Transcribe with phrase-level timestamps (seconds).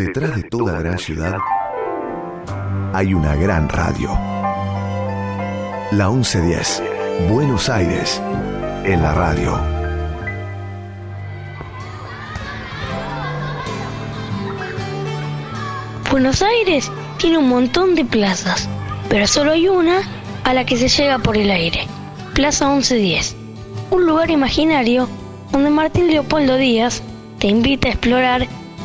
[0.00, 1.36] Detrás de toda gran ciudad
[2.94, 4.08] hay una gran radio.
[5.92, 6.82] La 1110,
[7.28, 8.18] Buenos Aires,
[8.84, 9.60] en la radio.
[16.10, 18.70] Buenos Aires tiene un montón de plazas,
[19.10, 20.00] pero solo hay una
[20.44, 21.86] a la que se llega por el aire.
[22.32, 23.36] Plaza 1110,
[23.90, 25.10] un lugar imaginario
[25.52, 27.02] donde Martín Leopoldo Díaz
[27.38, 28.48] te invita a explorar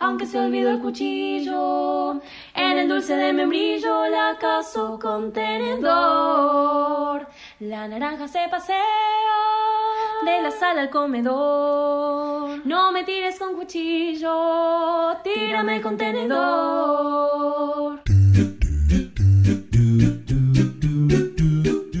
[0.00, 2.20] Aunque se olvidó el cuchillo,
[2.54, 7.26] en el dulce de membrillo la caso con tenedor.
[7.58, 8.76] La naranja se pasea
[10.24, 12.64] de la sala al comedor.
[12.64, 17.18] No me tires con cuchillo, tírame con tenedor.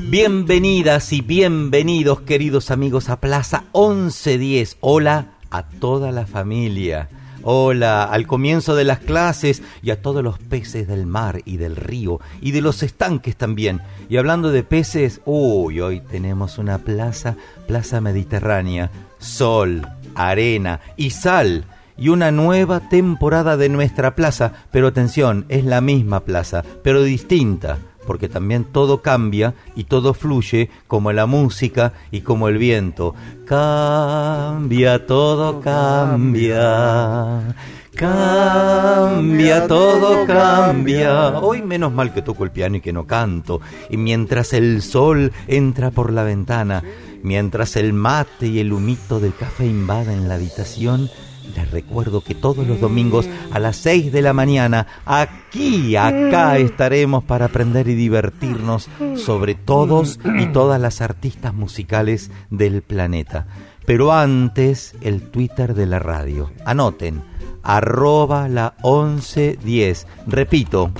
[0.08, 4.76] Bienvenidas y bienvenidos queridos amigos a Plaza 1110.
[4.80, 7.08] Hola a toda la familia.
[7.42, 11.76] Hola al comienzo de las clases y a todos los peces del mar y del
[11.76, 13.80] río y de los estanques también.
[14.08, 17.36] Y hablando de peces, uy, hoy tenemos una plaza,
[17.68, 21.64] plaza mediterránea, sol, arena y sal.
[21.96, 27.78] Y una nueva temporada de nuestra plaza, pero atención, es la misma plaza, pero distinta
[28.08, 33.14] porque también todo cambia y todo fluye como la música y como el viento.
[33.44, 37.54] Cambia, todo cambia.
[37.94, 41.38] Cambia, todo cambia.
[41.38, 43.60] Hoy menos mal que toco el piano y que no canto.
[43.90, 46.82] Y mientras el sol entra por la ventana,
[47.22, 51.10] mientras el mate y el humito del café invaden la habitación,
[51.54, 57.24] les recuerdo que todos los domingos a las 6 de la mañana, aquí, acá estaremos
[57.24, 63.46] para aprender y divertirnos sobre todos y todas las artistas musicales del planeta.
[63.86, 66.50] Pero antes, el Twitter de la radio.
[66.64, 67.22] Anoten,
[67.62, 70.06] arroba la 1110.
[70.26, 70.92] Repito,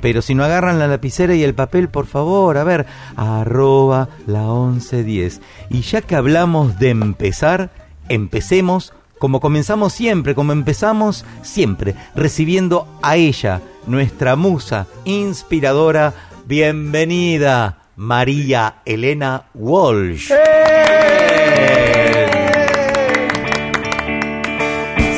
[0.00, 4.40] pero si no agarran la lapicera y el papel, por favor, a ver, arroba la
[4.40, 5.40] 1110.
[5.68, 7.70] Y ya que hablamos de empezar,
[8.08, 16.14] empecemos como comenzamos siempre, como empezamos siempre, recibiendo a ella, nuestra musa inspiradora.
[16.46, 20.32] Bienvenida, María Elena Walsh.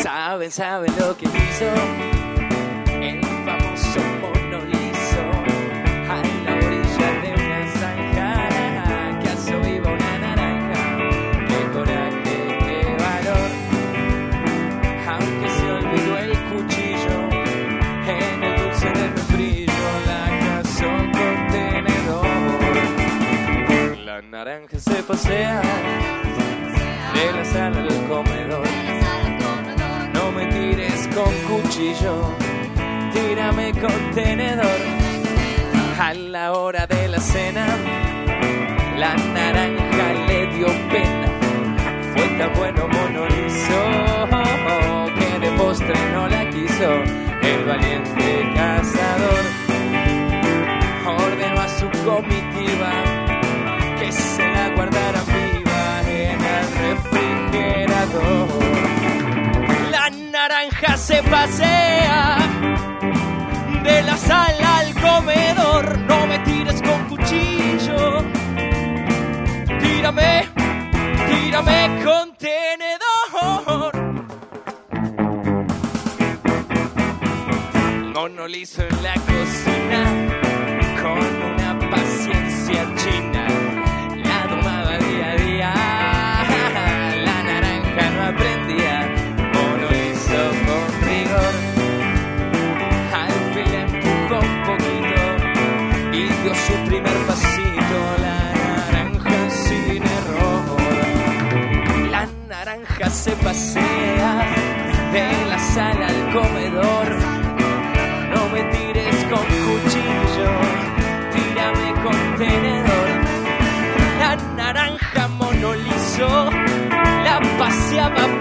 [0.03, 2.12] Saben, saben lo que hizo
[24.44, 25.62] La naranja se pasea
[27.14, 28.66] de la sala al comedor.
[30.14, 32.34] No me tires con cuchillo,
[33.12, 34.80] tírame con tenedor.
[35.97, 37.66] A la hora de la cena,
[38.98, 41.28] la naranja le dio pena.
[42.12, 42.81] Fue tan bueno
[70.22, 70.52] Tírame,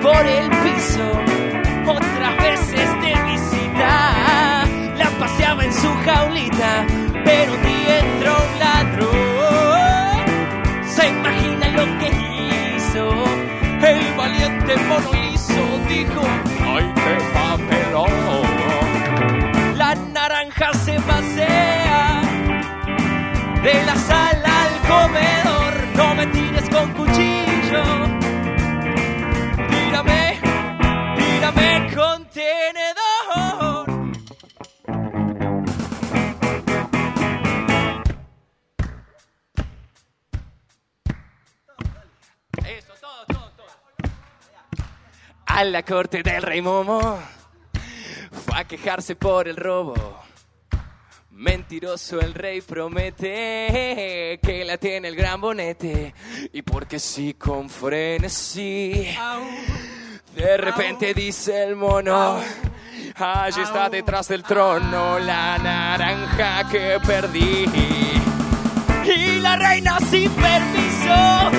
[0.01, 1.11] por el piso.
[1.85, 4.65] Otras veces de visita
[4.97, 6.85] la paseaba en su jaulita,
[7.25, 10.25] pero un día entró un ladrón.
[10.85, 12.09] Se imagina lo que
[12.75, 13.05] hizo.
[13.81, 16.21] El valiente mono liso dijo:
[16.75, 18.45] ¡Ay, qué papelón!
[19.75, 22.21] La naranja se pasea
[23.63, 25.73] de la sala al comedor.
[25.95, 27.10] No me tires con cuchillo
[45.71, 47.17] la corte del rey Momo
[48.45, 49.95] fue a quejarse por el robo.
[51.31, 56.13] Mentiroso el rey promete que la tiene el gran bonete.
[56.51, 59.15] Y porque sí con frenesí.
[60.35, 62.41] De repente dice el mono.
[63.15, 67.65] Allí está detrás del trono la naranja que perdí.
[69.05, 71.49] Y la reina sin permiso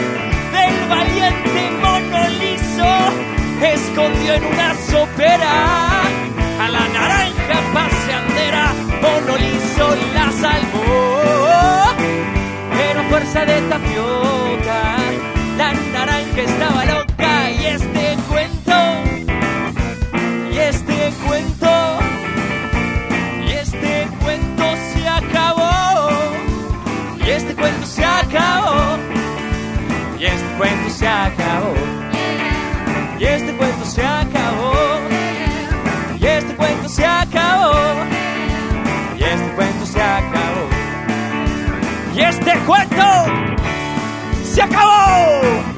[0.53, 3.32] del valiente mono liso
[3.63, 6.03] escondió en una sopera
[6.61, 8.73] a la naranja paseandera.
[9.01, 11.21] Mono liso la salvó,
[12.77, 14.97] pero fuerza de tapioca
[15.57, 18.73] la naranja estaba loca y este cuento,
[20.53, 21.99] y este cuento,
[23.47, 25.71] y este cuento se acabó.
[27.25, 28.99] Y este cuento se acabó.
[30.19, 31.92] Y este cuento se acabó.
[44.73, 45.73] Acabó.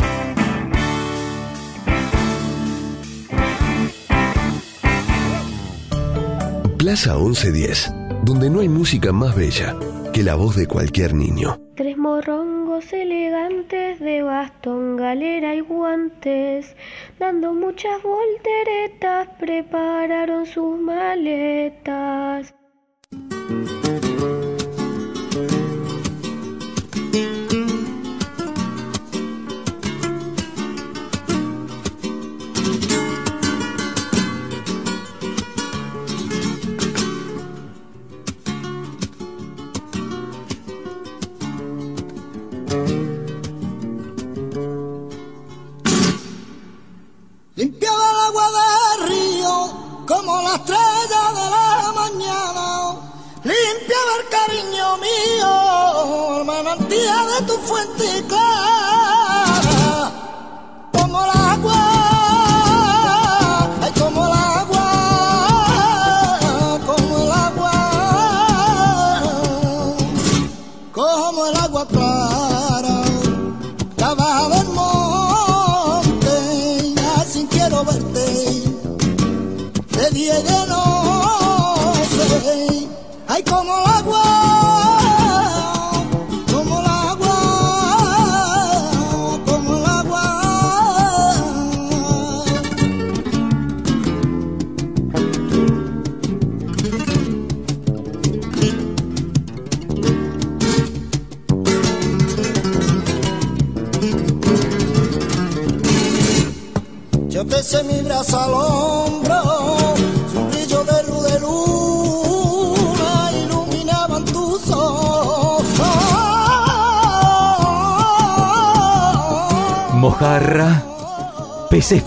[6.78, 7.92] Plaza 1110,
[8.24, 9.76] donde no hay música más bella
[10.12, 11.58] que la voz de cualquier niño.
[11.74, 16.76] Tres morrongos elegantes de bastón, galera y guantes,
[17.18, 22.54] dando muchas volteretas, prepararon sus maletas.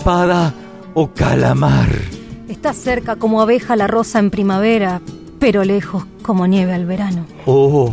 [0.07, 0.53] Espada
[0.93, 1.89] o calamar.
[2.47, 5.01] Está cerca como abeja la rosa en primavera,
[5.37, 7.25] pero lejos como nieve al verano.
[7.45, 7.91] Oh,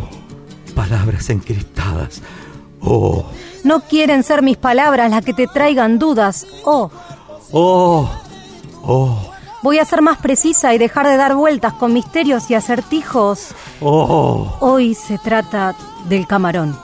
[0.76, 2.22] palabras encristadas.
[2.80, 3.24] Oh,
[3.64, 6.46] No quieren ser mis palabras las que te traigan dudas.
[6.64, 6.88] Oh,
[7.50, 8.08] oh,
[8.84, 9.18] oh,
[9.62, 13.48] voy a ser más precisa y dejar de dar vueltas con misterios y acertijos.
[13.80, 14.56] oh.
[14.60, 15.74] Hoy se trata
[16.08, 16.78] del camarón,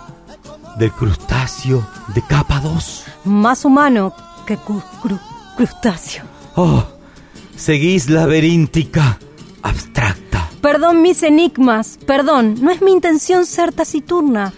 [0.76, 3.04] Del crustáceo de capa 2.
[3.26, 4.12] más humano
[4.50, 5.20] que cu- cru-
[5.56, 6.24] crustáceo.
[6.56, 6.82] Oh,
[7.56, 9.16] seguís laberíntica,
[9.62, 10.48] abstracta.
[10.60, 14.52] Perdón mis enigmas, perdón, no es mi intención ser taciturna.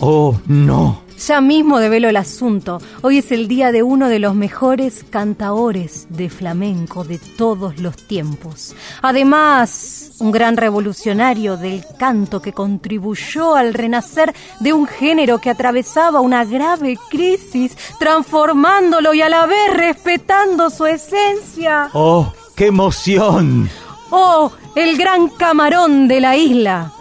[0.00, 1.00] Oh, no.
[1.26, 2.78] Ya mismo develo el asunto.
[3.00, 7.96] Hoy es el día de uno de los mejores cantaores de flamenco de todos los
[7.96, 8.74] tiempos.
[9.02, 16.20] Además, un gran revolucionario del canto que contribuyó al renacer de un género que atravesaba
[16.20, 21.90] una grave crisis, transformándolo y a la vez respetando su esencia.
[21.92, 23.68] Oh, qué emoción.
[24.10, 26.92] ¡Oh, el gran camarón de la isla!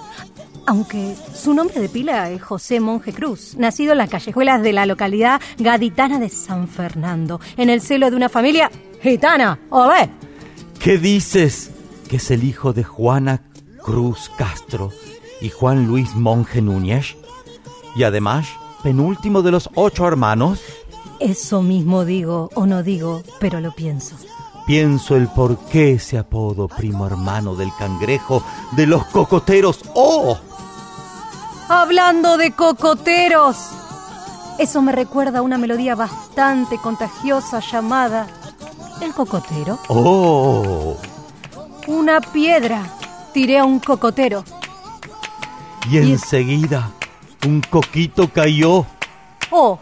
[0.65, 4.85] Aunque su nombre de pila es José Monje Cruz, nacido en las callejuelas de la
[4.85, 8.69] localidad gaditana de San Fernando, en el seno de una familia
[9.01, 9.57] gitana.
[9.69, 10.09] ¡Olé!
[10.77, 11.71] ¿Qué dices?
[12.09, 13.41] Que es el hijo de Juana
[13.83, 14.91] Cruz Castro
[15.41, 17.15] y Juan Luis Monje Núñez.
[17.95, 18.47] Y además,
[18.83, 20.61] penúltimo de los ocho hermanos,
[21.19, 24.15] Eso mismo digo o no digo, pero lo pienso.
[24.65, 29.79] pienso el por qué ese apodo primo hermano del cangrejo de los cocoteros.
[29.95, 30.37] ¡Oh!
[31.69, 33.57] Hablando de cocoteros.
[34.59, 38.27] Eso me recuerda a una melodía bastante contagiosa llamada
[39.01, 39.77] El cocotero.
[39.89, 40.95] ¡Oh!
[41.87, 42.83] Una piedra.
[43.33, 44.43] Tiré a un cocotero.
[45.89, 46.91] Y enseguida,
[47.45, 48.85] un coquito cayó.
[49.51, 49.79] Oh,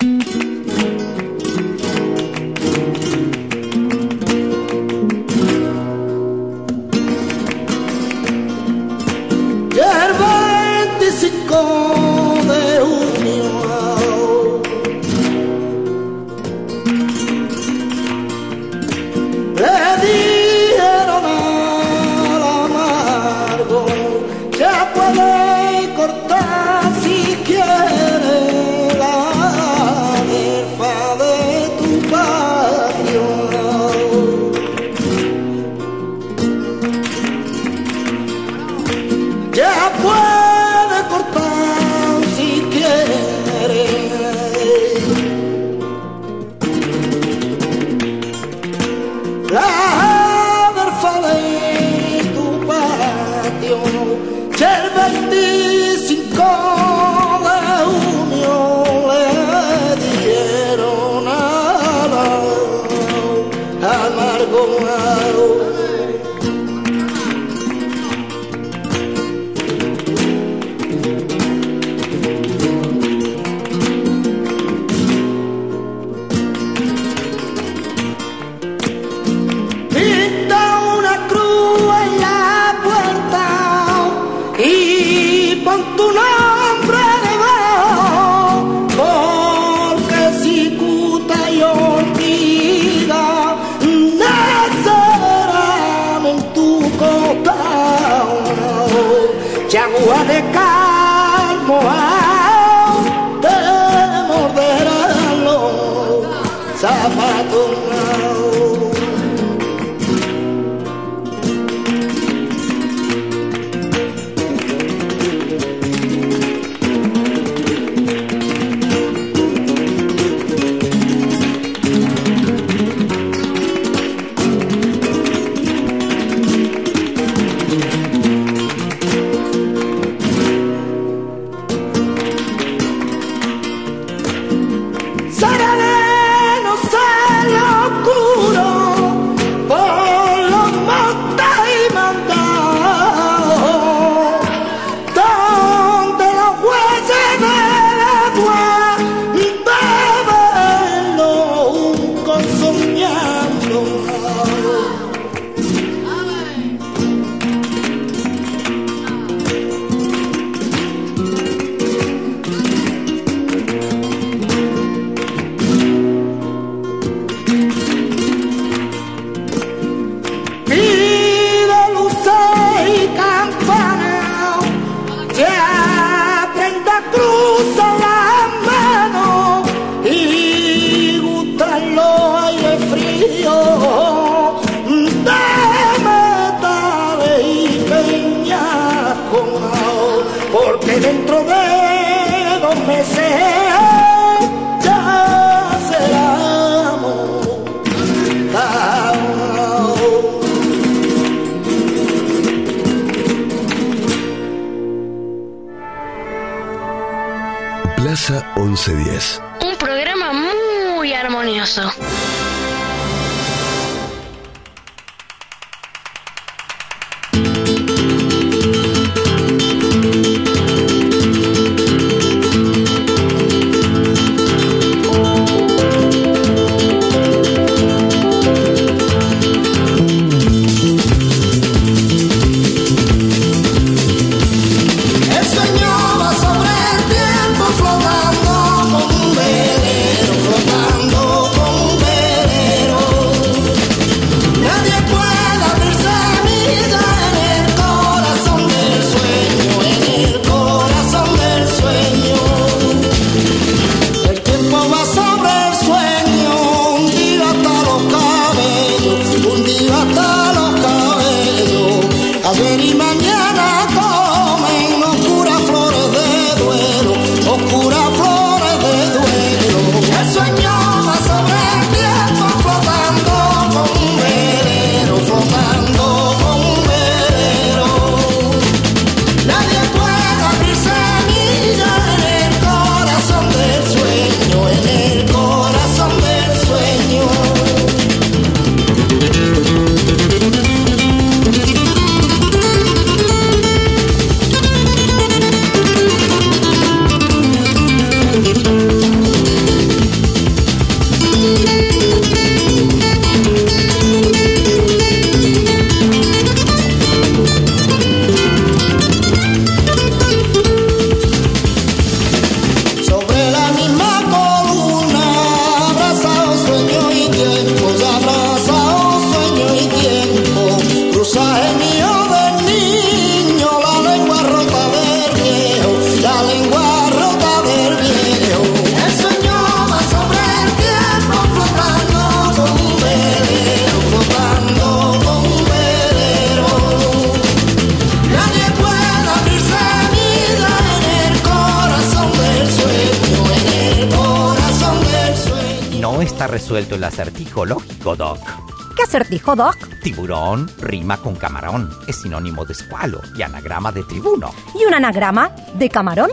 [349.55, 349.75] Doc?
[350.03, 354.51] Tiburón rima con camarón, es sinónimo de escualo y anagrama de tribuno.
[354.79, 356.31] ¿Y un anagrama de camarón?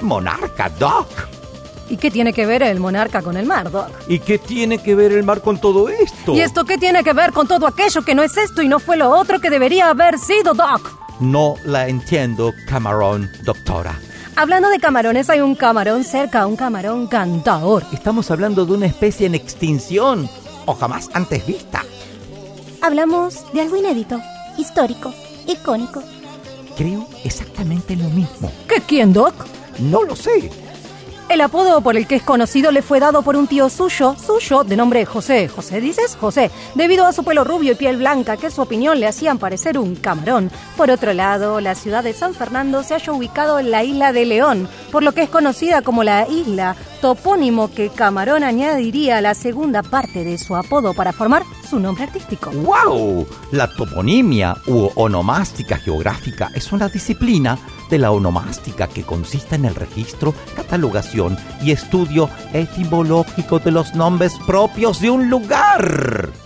[0.00, 1.08] Monarca, Doc.
[1.88, 3.90] ¿Y qué tiene que ver el monarca con el mar, Doc?
[4.08, 6.32] ¿Y qué tiene que ver el mar con todo esto?
[6.34, 8.78] ¿Y esto qué tiene que ver con todo aquello que no es esto y no
[8.78, 11.02] fue lo otro que debería haber sido, Doc?
[11.20, 13.98] No la entiendo, camarón, doctora.
[14.34, 17.84] Hablando de camarones, hay un camarón cerca, un camarón cantador.
[17.92, 20.28] Estamos hablando de una especie en extinción
[20.64, 21.71] o jamás antes vista.
[22.82, 24.20] Hablamos de algo inédito,
[24.58, 25.14] histórico,
[25.46, 26.02] icónico.
[26.76, 28.50] Creo exactamente lo mismo.
[28.68, 29.34] ¿Qué quién, Doc?
[29.78, 30.50] No lo sé.
[31.28, 34.64] El apodo por el que es conocido le fue dado por un tío suyo, suyo,
[34.64, 35.46] de nombre José.
[35.46, 36.16] ¿José dices?
[36.20, 39.78] José, debido a su pelo rubio y piel blanca, que su opinión le hacían parecer
[39.78, 40.50] un camarón.
[40.76, 44.26] Por otro lado, la ciudad de San Fernando se halla ubicado en la isla de
[44.26, 49.34] León, por lo que es conocida como la isla, topónimo que Camarón añadiría a la
[49.34, 52.50] segunda parte de su apodo para formar su nombre artístico.
[52.50, 53.26] ¡Wow!
[53.52, 57.58] La toponimia u onomástica geográfica es una disciplina
[57.88, 64.34] de la onomástica que consiste en el registro, catalogación y estudio etimológico de los nombres
[64.46, 66.41] propios de un lugar.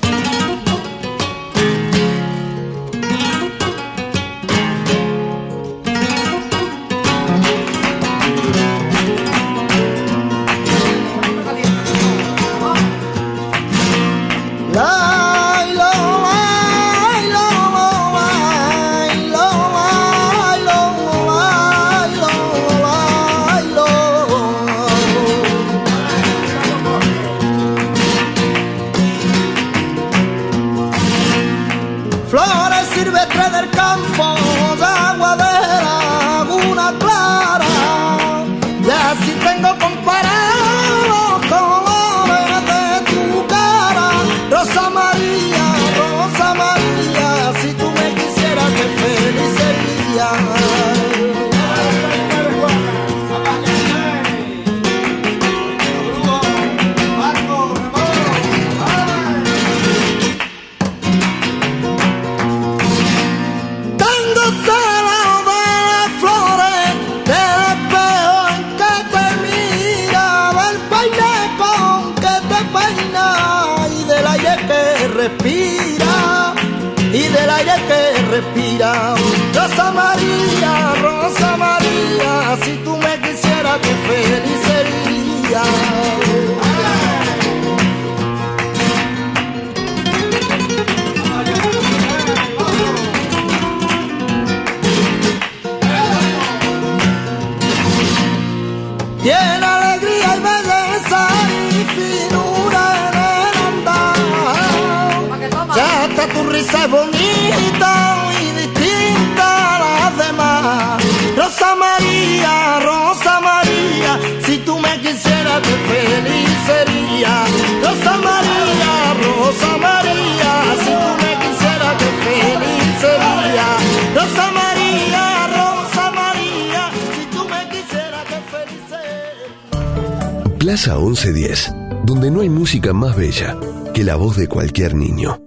[134.07, 135.46] La voz de cualquier niño.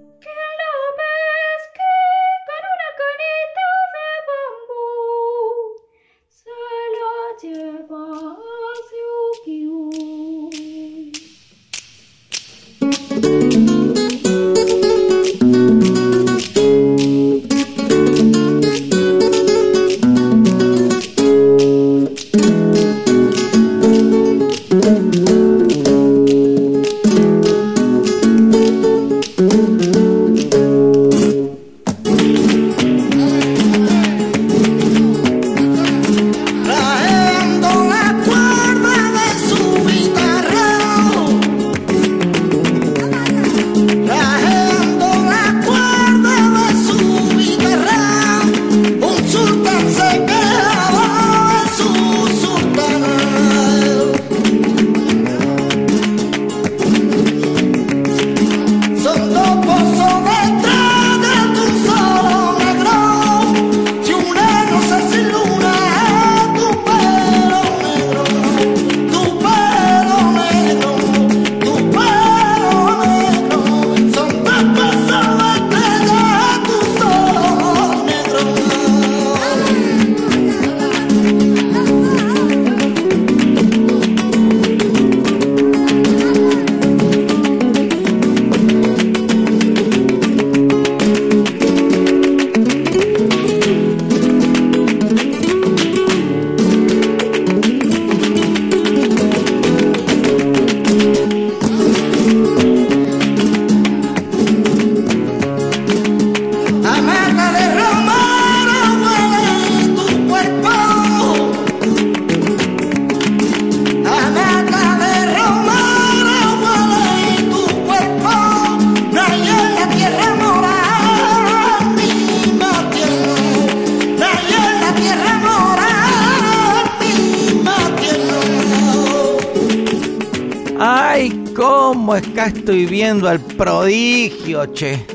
[133.20, 135.06] Viendo al prodigio, che?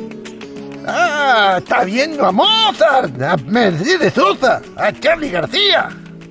[0.86, 5.88] Ah, está viendo a Mozart, a Mercedes Sosa, a Charlie García.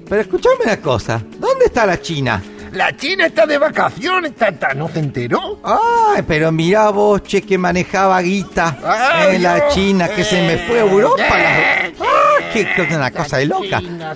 [0.07, 2.41] Pero escúchame una cosa, ¿dónde está la China?
[2.73, 5.59] La China está de vacaciones, tata, ¿no se enteró?
[5.63, 9.67] Ay, pero mirá vos, che, que manejaba guita Ay, en la.
[9.69, 11.21] China, que se me fue a Europa.
[11.29, 13.79] la- Ah, qué cosa, una cosa de loca.
[13.79, 14.15] China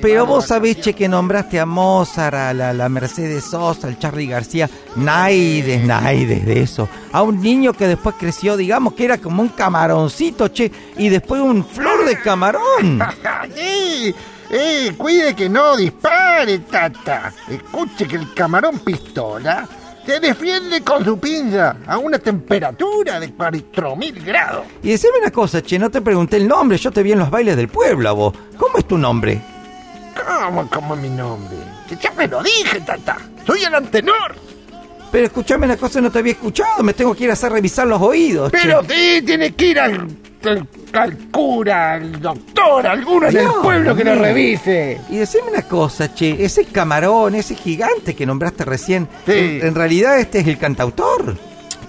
[0.00, 4.26] Pero vos sabés, che, que nombraste a Mozart, a la, la Mercedes Sosa, al Charlie
[4.26, 4.68] García.
[4.96, 6.88] Naides, naides de eso.
[7.12, 11.40] A un niño que después creció, digamos, que era como un camaroncito, che, y después
[11.40, 13.00] un flor de camarón.
[13.56, 14.14] ¡Eh!
[14.50, 14.94] ¡Eh!
[14.96, 17.32] Cuide que no dispare, tata.
[17.48, 19.68] Escuche que el camarón pistola
[20.06, 24.64] se defiende con su pinza a una temperatura de 4000 grados.
[24.82, 27.30] Y decime una cosa, che, no te pregunté el nombre, yo te vi en los
[27.30, 28.34] bailes del pueblo a vos.
[28.56, 29.57] ¿Cómo es tu nombre?
[30.26, 31.56] ¿Cómo, cómo es mi nombre?
[32.00, 33.16] Ya me lo dije, tata.
[33.46, 34.34] Soy el antenor.
[35.10, 37.86] Pero escuchame una cosa, no te había escuchado, me tengo que ir a hacer revisar
[37.86, 38.52] los oídos.
[38.52, 40.06] Pero sí, tiene que ir al,
[40.44, 45.00] al- al cura, al doctor, alguno en el Dios pueblo que lo revise.
[45.08, 49.32] Y decime una cosa, che, ese camarón, ese gigante que nombraste recién, Sí.
[49.32, 51.36] en, en realidad este es el cantautor.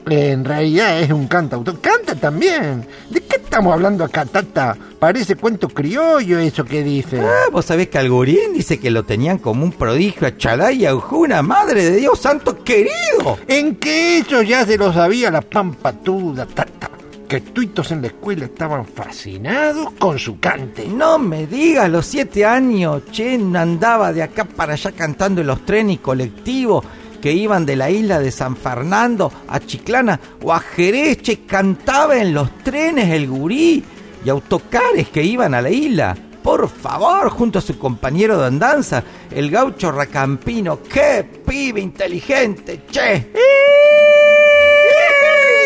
[0.09, 1.79] En realidad es un cantautor.
[1.79, 2.85] Canta también.
[3.09, 4.75] ¿De qué estamos hablando acá, tata?
[4.97, 7.19] Parece cuento criollo eso que dice.
[7.21, 10.85] Ah, vos sabés que Algorín dice que lo tenían como un prodigio a Chalay y
[10.85, 13.37] a Ujuna, madre de Dios santo querido.
[13.47, 16.89] En que eso ya se lo sabía la pampatuda, tata.
[17.27, 20.87] Que tuitos en la escuela estaban fascinados con su cante.
[20.87, 25.63] No me digas, los siete años, che, andaba de acá para allá cantando en los
[25.63, 26.83] trenes y colectivos
[27.21, 32.17] que iban de la isla de San Fernando a Chiclana o a Jerez, che, cantaba
[32.17, 33.83] en los trenes el gurí
[34.23, 36.17] y autocares que iban a la isla.
[36.43, 40.81] Por favor, junto a su compañero de andanza, el gaucho Racampino.
[40.81, 43.31] ¡Qué pibe inteligente, che!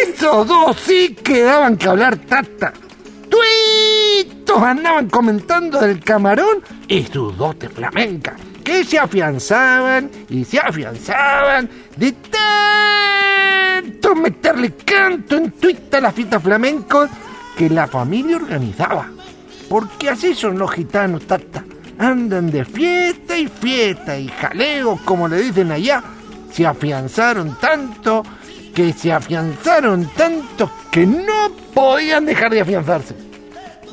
[0.03, 2.73] Esos dos sí que daban que hablar, tata.
[3.29, 11.69] Tuitos andaban comentando del camarón y sus dotes flamencas, que se afianzaban y se afianzaban
[11.95, 12.13] de
[13.81, 17.07] tanto meterle canto en tuita a la fiesta flamenco
[17.57, 19.09] que la familia organizaba.
[19.69, 21.63] Porque así son los gitanos, tata.
[21.97, 26.03] Andan de fiesta y fiesta y jaleo, como le dicen allá.
[26.51, 28.23] Se afianzaron tanto
[28.73, 33.15] que se afianzaron tanto que no podían dejar de afianzarse.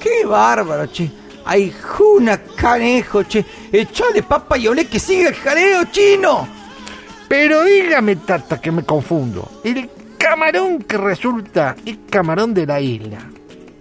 [0.01, 1.20] ¡Qué bárbaro, che!
[1.44, 3.44] ¡Ay, juna canejo, che!
[3.72, 6.48] ¡Echale papa y olé que siga el jaleo chino!
[7.29, 9.48] Pero dígame, tata, que me confundo.
[9.62, 13.18] El camarón que resulta es camarón de la isla.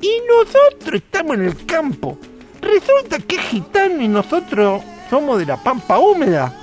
[0.02, 2.18] Y nosotros estamos en el campo.
[2.62, 6.54] Resulta que es gitano y nosotros somos de la pampa húmeda.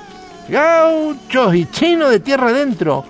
[0.49, 3.05] Gauchos y chinos de tierra adentro.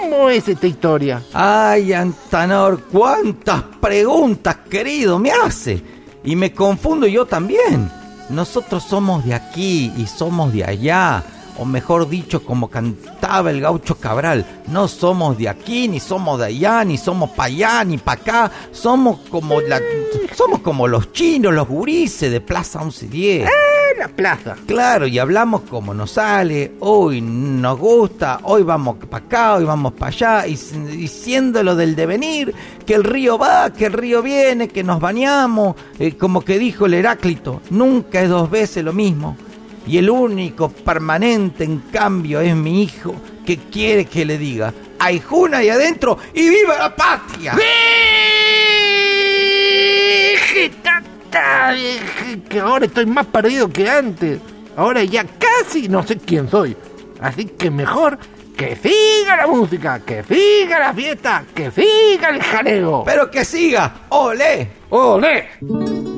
[0.00, 1.22] ¿Cómo es esta historia?
[1.34, 2.84] ¡Ay, Antanor!
[2.90, 5.97] ¡Cuántas preguntas, querido, me hace!
[6.28, 7.90] Y me confundo yo también.
[8.28, 11.24] Nosotros somos de aquí y somos de allá.
[11.58, 16.44] O mejor dicho, como cantaba el gaucho Cabral, no somos de aquí, ni somos de
[16.44, 18.52] allá, ni somos para allá, ni para acá.
[18.72, 19.80] Somos como la,
[20.36, 23.48] somos como los chinos, los gurises de Plaza 1110.
[23.98, 24.54] La plaza.
[24.64, 29.94] Claro, y hablamos como nos sale, hoy nos gusta, hoy vamos para acá, hoy vamos
[29.94, 32.54] para allá, y diciéndolo del devenir,
[32.86, 36.86] que el río va, que el río viene, que nos bañamos, eh, como que dijo
[36.86, 39.36] el Heráclito, nunca es dos veces lo mismo.
[39.84, 45.18] Y el único permanente, en cambio, es mi hijo, que quiere que le diga, hay
[45.18, 47.56] juna ahí adentro y viva la patria.
[51.30, 54.40] Deje, que ahora estoy más perdido que antes.
[54.76, 56.76] Ahora ya casi no sé quién soy.
[57.20, 58.18] Así que mejor
[58.56, 63.02] que siga la música, que siga la fiesta, que siga el jaleo.
[63.04, 64.78] Pero que siga, ole.
[64.90, 66.17] ¡Olé!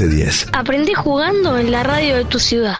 [0.00, 0.48] 1110.
[0.52, 2.76] Aprendí jugando en la radio de tu ciudad.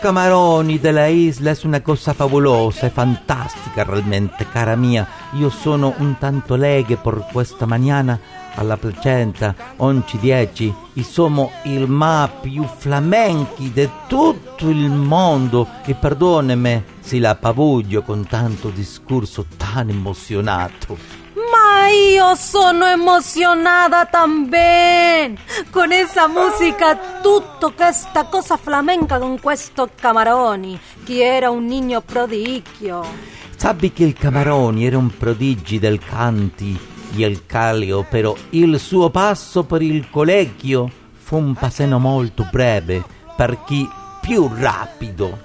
[0.00, 5.06] Camaroni della isla è una cosa favolosa e fantastica realmente, cara mia.
[5.32, 8.18] Io sono un tanto leghe per questa mañana
[8.54, 15.68] alla placenta, onci dieci, e sono il ma più flamenchi di tutto il mondo.
[15.84, 20.96] E perdonemi se la pavuglio con tanto discorso tan emozionato.
[21.34, 25.36] Ma io sono emozionada también
[25.70, 33.04] con esa música, tutto questa cosa flamenca con questo Camaroni, che era un niño prodigio.
[33.56, 36.78] Sappi che il Camaroni era un prodigi del canti
[37.16, 43.04] e il calio, però il suo passo per il collegio fu un passeno molto breve,
[43.36, 43.88] per chi
[44.20, 45.38] più rapido.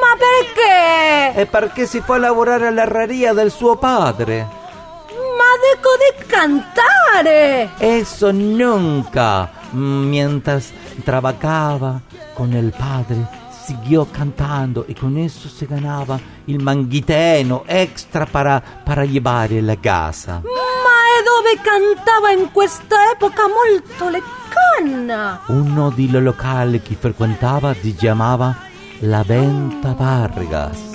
[0.00, 1.40] Ma perché?
[1.40, 4.36] E perché si fu a lavorare all'arreria del suo padre.
[4.38, 7.70] Ma deco de cantare.
[7.78, 10.72] Eso nunca, mientras
[11.04, 12.00] trabajaba
[12.34, 13.26] con el padre,
[13.64, 20.42] siguió cantando y con eso se ganaba il manguiteno extra para, para llevare la casa.
[20.42, 25.40] Ma e dove cantava in questa epoca molto lecana?
[25.46, 28.54] Uno di los locali che frequentava si chiamava
[29.00, 30.92] La Venta Vargas.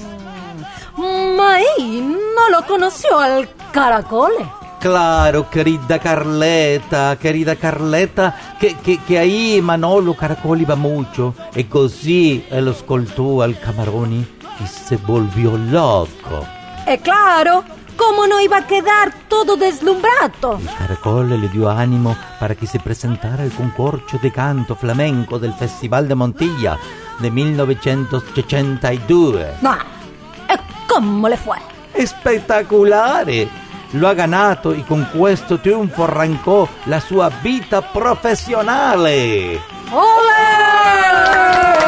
[0.95, 4.58] Ma io non lo conosco al caracole.
[4.79, 11.35] Claro, querida Carleta, querida Carleta, que, que, que ahí Manolo Caracol iba mucho.
[11.53, 14.25] Y così él ascoltó al Camaroni
[14.63, 16.45] y se volvió loco.
[16.87, 17.65] E claro,
[17.97, 20.57] come no iba a quedar todo deslumbrato?
[20.61, 25.53] Il Caracol le dio ánimo para que se presentara al concorso de canto flamenco del
[25.55, 26.77] Festival de Montilla
[27.19, 29.61] de 1982.
[29.61, 29.75] No,
[30.47, 31.57] e come le fue?
[32.01, 33.67] Spettacolare!
[33.91, 39.59] Lo ha ganato e con questo trionfo arrancò la sua vita professionale.
[39.89, 41.78] ¡Bravo!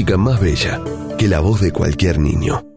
[0.00, 0.80] Música más bella
[1.18, 2.69] que la voz de cualquier niño.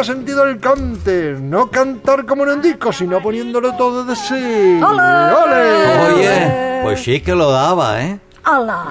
[0.00, 1.36] Tenía sentido el cante.
[1.40, 4.80] No cantar como en un disco, sino poniéndolo todo de sí.
[4.82, 6.14] ¡Ole!
[6.14, 8.18] Oye, pues sí que lo daba, ¿eh?
[8.44, 8.84] ¡Hala!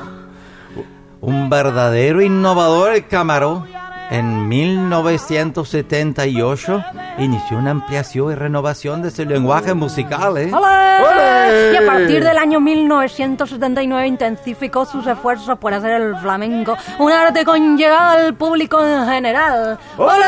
[1.22, 3.68] Un verdadero innovador el camarón.
[4.12, 6.84] En 1978
[7.20, 10.51] inició una ampliación y renovación de su lenguaje musical, ¿eh?
[10.51, 11.74] ¡Ole!
[11.74, 17.45] Y a partir del año 1979 intensificó sus esfuerzos por hacer el flamenco un arte
[17.45, 19.78] con llegada al público en general.
[19.97, 20.10] ¡Ole!
[20.10, 20.26] ¡Ole!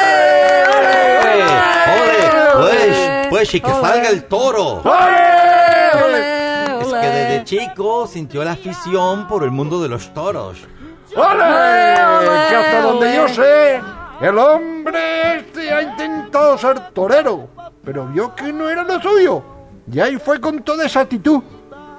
[1.42, 2.54] ¡Ole!
[2.54, 4.84] Pues, pues, y que salga el toro.
[6.82, 10.60] Es que desde chico sintió la afición por el mundo de los toros.
[11.16, 12.48] ¡Ole!
[12.50, 13.82] Que hasta donde yo sé,
[14.22, 17.50] el hombre este ha intentado ser torero,
[17.84, 19.44] pero vio que no era lo suyo.
[19.92, 21.42] Y ahí fue con toda esa actitud.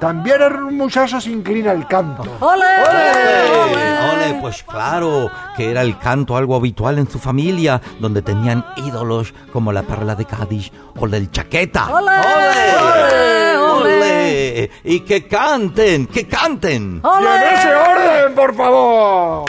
[0.02, 2.24] También el muchacho se inclina al canto.
[2.40, 2.64] ¡Ole!
[4.12, 9.32] Ole, pues claro, que era el canto algo habitual en su familia, donde tenían ídolos
[9.52, 11.86] como la Perla de Cádiz o del Chaqueta.
[11.86, 12.18] ¡Ole!
[12.82, 13.58] ¡Ole!
[13.58, 14.70] ¡Ole!
[14.82, 17.00] Y que canten, que canten.
[17.04, 19.44] ¡Y en ese orden, por favor!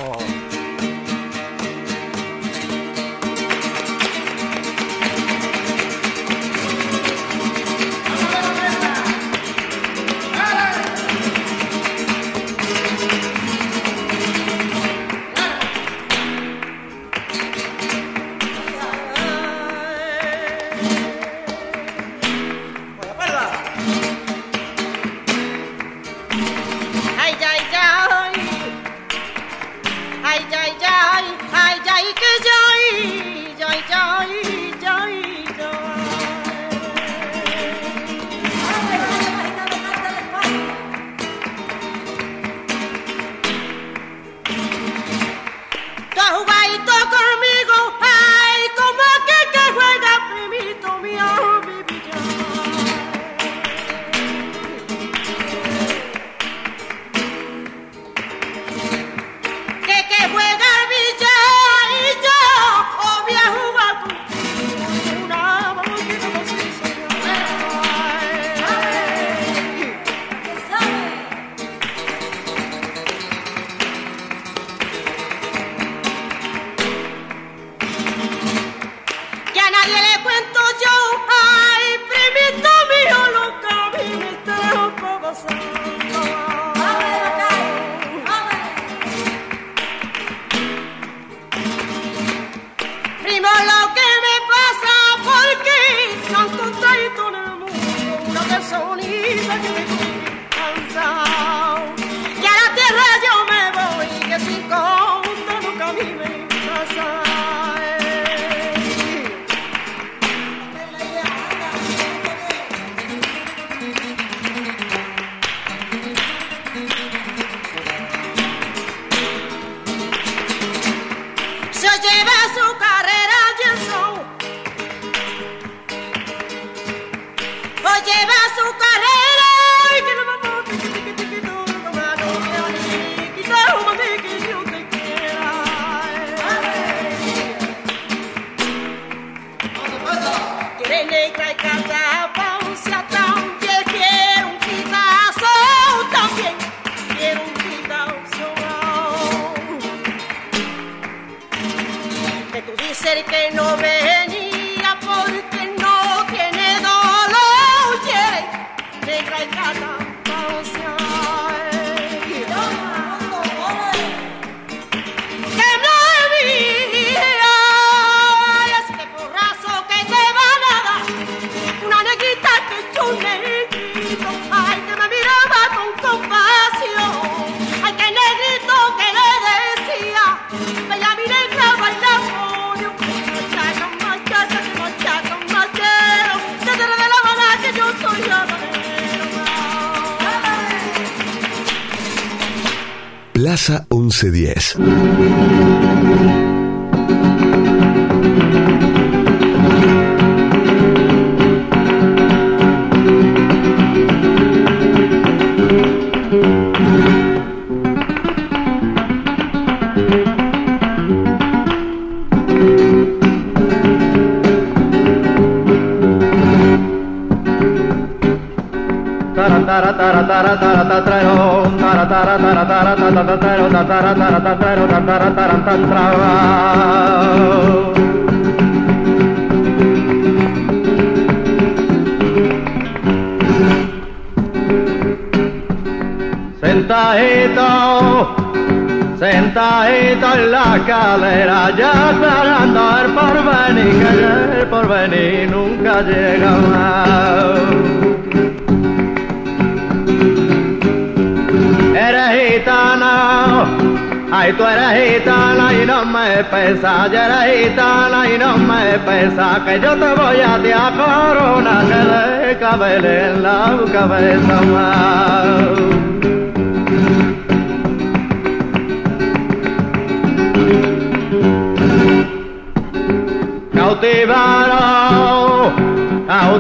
[256.84, 260.70] Me pesa, ya eres gitana y no me pesa, que yo te voy a ti
[260.72, 261.96] a corona, que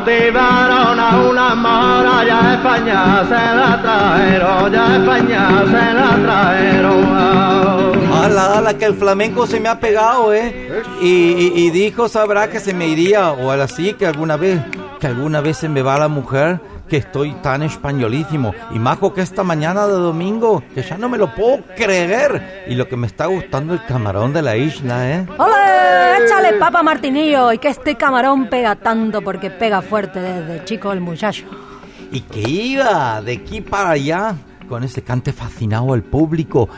[0.08, 8.14] Cautivaron, a una mora, ya España se la trajeron, ya España se la trajeron.
[8.14, 10.84] Ala, ala, que el flamenco se me ha pegado, ¿eh?
[11.02, 14.62] Y, y- y dijo, sabrá que se me iría, o al así, que alguna vez,
[15.00, 18.54] que alguna vez se me va la mujer, que estoy tan españolísimo.
[18.74, 22.66] Y majo que esta mañana de domingo, que ya no me lo puedo creer.
[22.68, 25.26] Y lo que me está gustando el camarón de la isla, ¿eh?
[25.38, 25.53] ¡Ole!
[26.26, 27.52] ¡Échale papa, Martinillo!
[27.52, 31.46] Y que este camarón pega tanto porque pega fuerte desde chico el muchacho.
[32.12, 34.36] Y que iba de aquí para allá
[34.68, 36.70] con ese cante fascinado al público.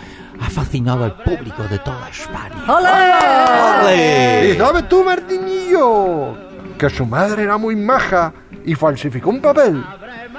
[0.41, 2.65] Ha fascinado al público de toda España.
[2.67, 4.49] ¡Ole!
[4.49, 6.37] ¿Y sabes tú, Martinillo?
[6.77, 8.33] Que su madre era muy maja
[8.65, 9.83] y falsificó un papel.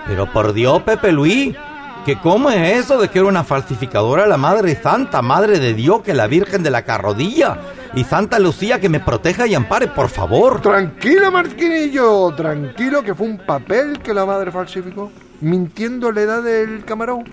[0.06, 1.56] Pero por Dios, Pepe Luis,
[2.04, 6.02] que cómo es eso de que era una falsificadora la Madre Santa, Madre de Dios,
[6.02, 7.58] que la Virgen de la Carrodilla
[7.96, 10.60] y Santa Lucía que me proteja y ampare, por favor.
[10.60, 16.84] Tranquilo, Martinillo, tranquilo que fue un papel que la madre falsificó, mintiendo la edad del
[16.84, 17.24] camarón.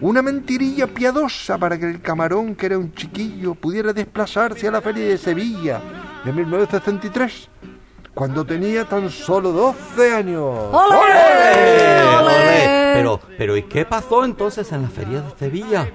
[0.00, 4.80] Una mentirilla piadosa para que el camarón, que era un chiquillo, pudiera desplazarse a la
[4.80, 5.80] feria de Sevilla
[6.24, 7.48] de 1963,
[8.14, 10.72] cuando tenía tan solo 12 años.
[10.72, 12.02] ¡Ole!
[12.16, 12.92] ¡Ole!
[12.94, 15.88] Pero, pero ¿y qué pasó entonces en la feria de Sevilla?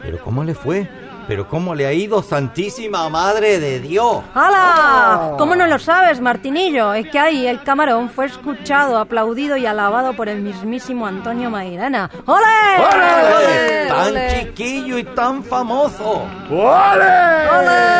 [0.00, 0.88] ¿Pero cómo le fue?
[1.28, 4.22] ¿Pero cómo le ha ido, Santísima Madre de Dios?
[4.32, 5.32] ¡Hala!
[5.36, 6.94] ¿Cómo no lo sabes, Martinillo?
[6.94, 12.08] Es que ahí el camarón fue escuchado, aplaudido y alabado por el mismísimo Antonio Mairena.
[12.26, 12.44] ¡Ole!
[12.78, 13.88] ¡Ole!
[13.88, 14.28] Tan ¡Ole!
[14.40, 16.26] chiquillo y tan famoso.
[16.48, 17.96] ¡Ole!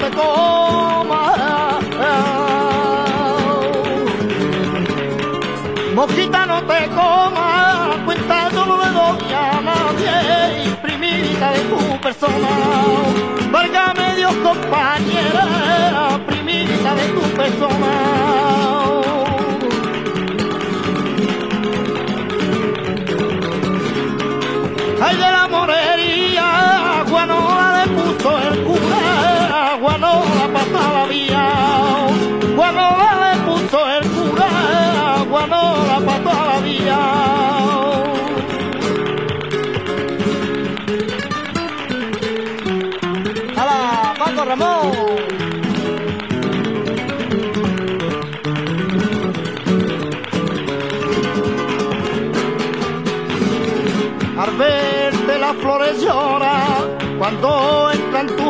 [0.00, 1.78] te coma.
[5.94, 12.48] Mosquita no te coma, cuenta solo le doy a nadie, primita de tu persona.
[13.50, 18.49] Válgame Dios compañera, primita de tu persona.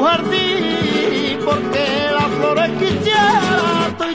[0.02, 3.70] Jardín, porque las flores quisiera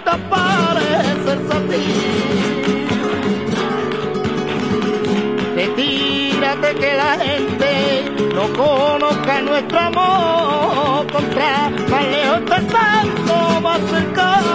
[0.06, 1.86] te pareces a ti.
[5.56, 7.72] Retírate que la gente
[8.36, 14.55] no conozca nuestro amor, contra más lejos te santo, más cerca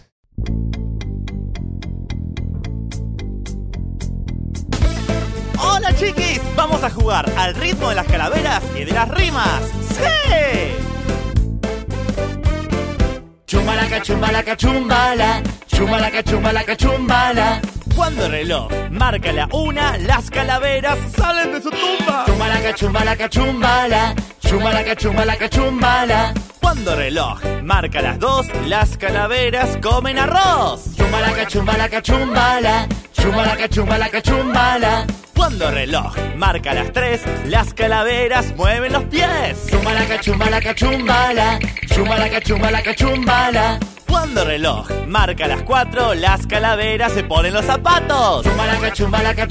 [8.85, 9.61] De las rimas.
[9.89, 10.75] ¡Sí!
[13.45, 15.43] Chumbalaca, chumbalaca, chumbala.
[15.67, 17.61] Chumbalaca, chumbalaca, chumbala.
[17.95, 22.23] Cuando el reloj marca la una, las calaveras salen de su tumba.
[22.25, 24.15] Chumbalaca, chumbalaca, chumbala.
[24.39, 26.33] Chumbalaca, chumbalaca, chumbala.
[26.59, 30.95] Cuando el reloj marca las dos, las calaveras comen arroz.
[30.95, 32.87] Chumbalaca, chumbalaca, chumbala.
[33.21, 35.05] Chumbalaca, chumbalaca, chumbala.
[35.35, 39.67] Cuando el reloj marca las tres, las calaveras mueven los pies.
[39.69, 40.01] Chumbala.
[41.87, 43.79] Chumbalaca, chumbalaca, chumbala.
[44.07, 48.43] Cuando el reloj marca las cuatro, las calaveras se ponen los zapatos.
[48.43, 49.47] Chumbalaca, chumbalaca,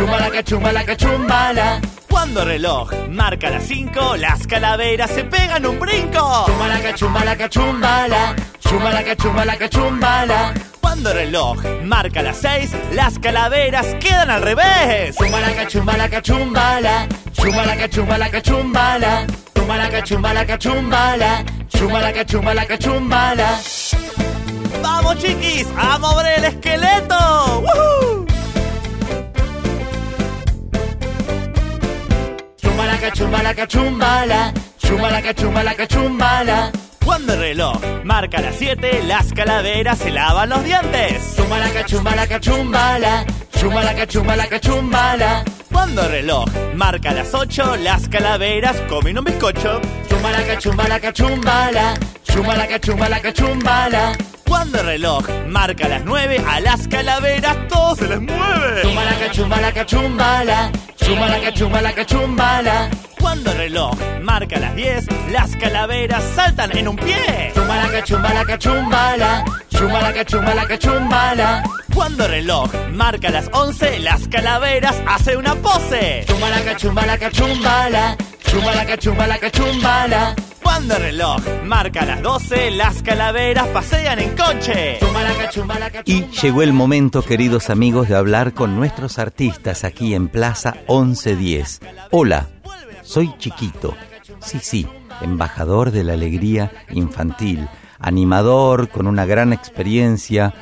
[0.00, 1.80] Chumbalaca, chumbalaca, chumbala.
[2.08, 6.46] Cuando el reloj marca las cinco, las calaveras se pegan un brinco.
[6.46, 6.94] Chumbala.
[6.94, 7.48] Chumbalaca,
[9.16, 10.54] chumbalaca, chumbala.
[10.80, 15.16] Cuando el reloj marca las seis, las calaveras quedan al revés.
[15.16, 15.68] Chumbala.
[15.68, 16.72] Chumbalaca, chumbalaca,
[18.42, 19.26] chumbala.
[19.54, 21.44] Chumbalaca, chumbalaca, chumbala.
[21.68, 23.60] Chumbalaca, chumbalaca, chumbala.
[24.82, 25.66] ¡Vamos, chiquis!
[25.76, 27.62] ¡A mover el esqueleto!
[27.62, 28.19] ¡Woohoo!
[33.66, 34.52] Chumbala.
[34.78, 36.72] Chumbalaca, chumbalaca, chumbala.
[37.04, 41.36] Cuando el reloj marca las 7, las calaveras se lavan los dientes.
[41.36, 43.20] Chumbala.
[43.60, 45.44] Chumbalaca, chumbalaca, chumbala.
[45.70, 49.80] Cuando el reloj marca las 8, las calaveras comen un bizcocho.
[50.08, 51.94] Chumbalaca, chumbalaca, chumbala.
[52.32, 54.12] Chumbalaca, chumbalaca, chumbala.
[54.46, 58.82] Cuando el reloj marca las 9, a las calaveras todo se les mueve.
[58.82, 60.72] Chumbalaca, chumbalaca, chumbala.
[60.96, 62.90] Chumbalaca, chumbalaca, chumbala.
[63.20, 67.52] Cuando el reloj marca las 10, las calaveras saltan en un pie.
[67.54, 69.44] Chumbalaca, chumbalaca, chumbala.
[69.70, 71.62] Chumbalaca, chumbalaca, chumbala.
[71.94, 76.24] Cuando el reloj marca las 11, las calaveras hacen una pose.
[76.26, 78.16] Chumbalaca, chumbalaca, chumbala.
[78.44, 80.34] Chumbalaca, chumbalaca, chumbala.
[80.62, 84.98] Cuando el reloj marca las 12, las calaveras pasean en coche.
[85.00, 90.28] Chumbalaca, chumbalaca, Y llegó el momento, queridos amigos, de hablar con nuestros artistas aquí en
[90.28, 91.80] Plaza 1110.
[92.10, 92.48] Hola,
[93.02, 93.96] soy Chiquito.
[94.40, 94.86] Sí, sí,
[95.20, 97.68] embajador de la alegría infantil,
[97.98, 100.54] animador con una gran experiencia,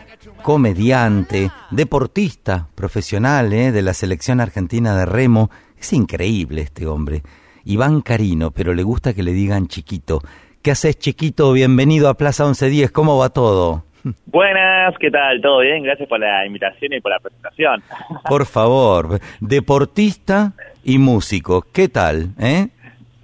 [0.42, 3.72] comediante, deportista profesional ¿eh?
[3.72, 5.50] de la selección argentina de remo.
[5.78, 7.22] Es increíble este hombre.
[7.68, 10.20] Iván Carino, pero le gusta que le digan Chiquito.
[10.62, 11.52] ¿Qué haces, Chiquito?
[11.52, 12.90] Bienvenido a Plaza 1110.
[12.92, 13.84] ¿Cómo va todo?
[14.24, 15.42] Buenas, ¿qué tal?
[15.42, 15.82] ¿Todo bien?
[15.82, 17.82] Gracias por la invitación y por la presentación.
[18.26, 22.28] Por favor, deportista y músico, ¿qué tal?
[22.40, 22.68] Eh?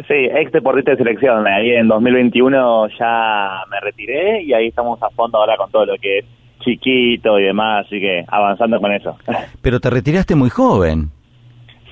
[0.06, 1.46] Sí, ex deportista de selección.
[1.46, 5.96] Ahí en 2021 ya me retiré y ahí estamos a fondo ahora con todo lo
[5.96, 6.26] que es
[6.60, 9.16] chiquito y demás, así que avanzando con eso.
[9.62, 11.08] Pero te retiraste muy joven.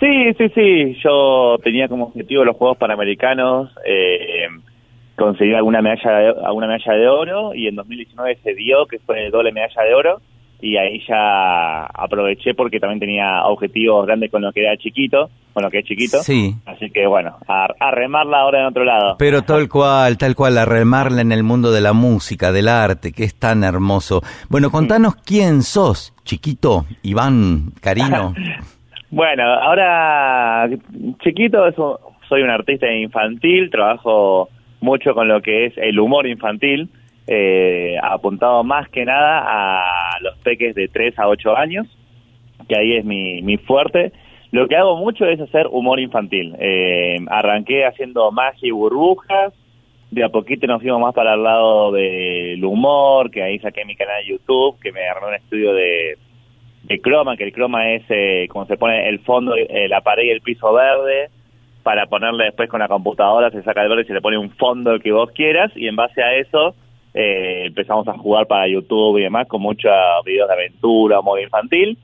[0.03, 0.99] Sí, sí, sí.
[1.05, 4.49] Yo tenía como objetivo los Juegos Panamericanos eh,
[5.17, 9.31] conseguir alguna medalla, de, alguna medalla de oro y en 2019 se dio que fue
[9.31, 10.21] doble medalla de oro
[10.61, 15.63] y ahí ya aproveché porque también tenía objetivos grandes con lo que era chiquito, con
[15.63, 16.19] lo que es chiquito.
[16.19, 16.53] Sí.
[16.67, 19.15] Así que bueno, a, a remarla ahora en otro lado.
[19.21, 23.13] Pero tal cual, tal cual, a remarla en el mundo de la música, del arte,
[23.13, 24.21] que es tan hermoso.
[24.49, 28.35] Bueno, contanos quién sos, chiquito, Iván Carino.
[29.13, 30.71] Bueno, ahora
[31.23, 32.01] chiquito eso,
[32.31, 34.49] soy un artista infantil, trabajo
[34.81, 36.89] mucho con lo que es el humor infantil,
[37.27, 41.87] eh, apuntado más que nada a los peques de 3 a 8 años,
[42.67, 44.13] que ahí es mi, mi fuerte.
[44.51, 46.57] Lo que hago mucho es hacer humor infantil.
[46.59, 49.53] Eh, arranqué haciendo magia y burbujas,
[50.11, 53.95] de a poquito nos fuimos más para el lado del humor, que ahí saqué mi
[53.95, 56.17] canal de YouTube, que me agarró un estudio de
[56.85, 60.25] de croma, que el croma es eh, como se pone el fondo, eh, la pared
[60.25, 61.31] y el piso verde,
[61.83, 64.51] para ponerle después con la computadora, se saca el verde y se le pone un
[64.51, 66.75] fondo que vos quieras, y en base a eso
[67.15, 69.93] eh, empezamos a jugar para YouTube y demás, con muchos
[70.25, 71.99] videos de aventura, modo infantil,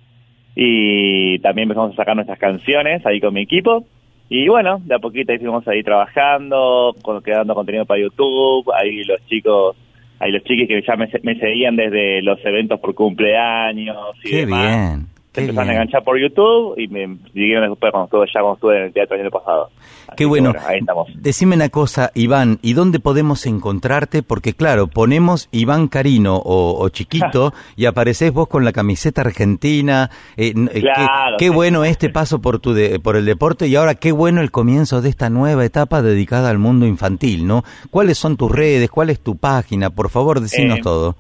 [0.55, 3.85] y también empezamos a sacar nuestras canciones ahí con mi equipo,
[4.29, 9.25] y bueno, de a poquito ahí fuimos ahí trabajando, creando contenido para YouTube, ahí los
[9.27, 9.77] chicos
[10.21, 14.37] hay los chiquis que ya me, me seguían desde los eventos por cumpleaños y Qué
[14.39, 14.67] demás.
[14.69, 15.18] bien.
[15.43, 18.83] Empezaron a enganchar por YouTube y me siguieron después cuando estuve, ya cuando estuve en
[18.85, 19.71] el teatro el año pasado.
[20.17, 20.53] Qué bueno.
[20.67, 21.09] ahí estamos.
[21.17, 24.23] Decime una cosa, Iván, ¿y dónde podemos encontrarte?
[24.23, 30.11] Porque claro, ponemos Iván Carino o, o Chiquito y apareces vos con la camiseta argentina.
[30.37, 33.77] eh, eh, Claro, qué, qué bueno este paso por tu de- por el deporte y
[33.77, 37.63] ahora qué bueno el comienzo de esta nueva etapa dedicada al mundo infantil, ¿no?
[37.91, 38.91] ¿Cuáles son tus redes?
[38.91, 39.91] ¿Cuál es tu página?
[39.91, 41.17] Por favor, decinos Eh, todo.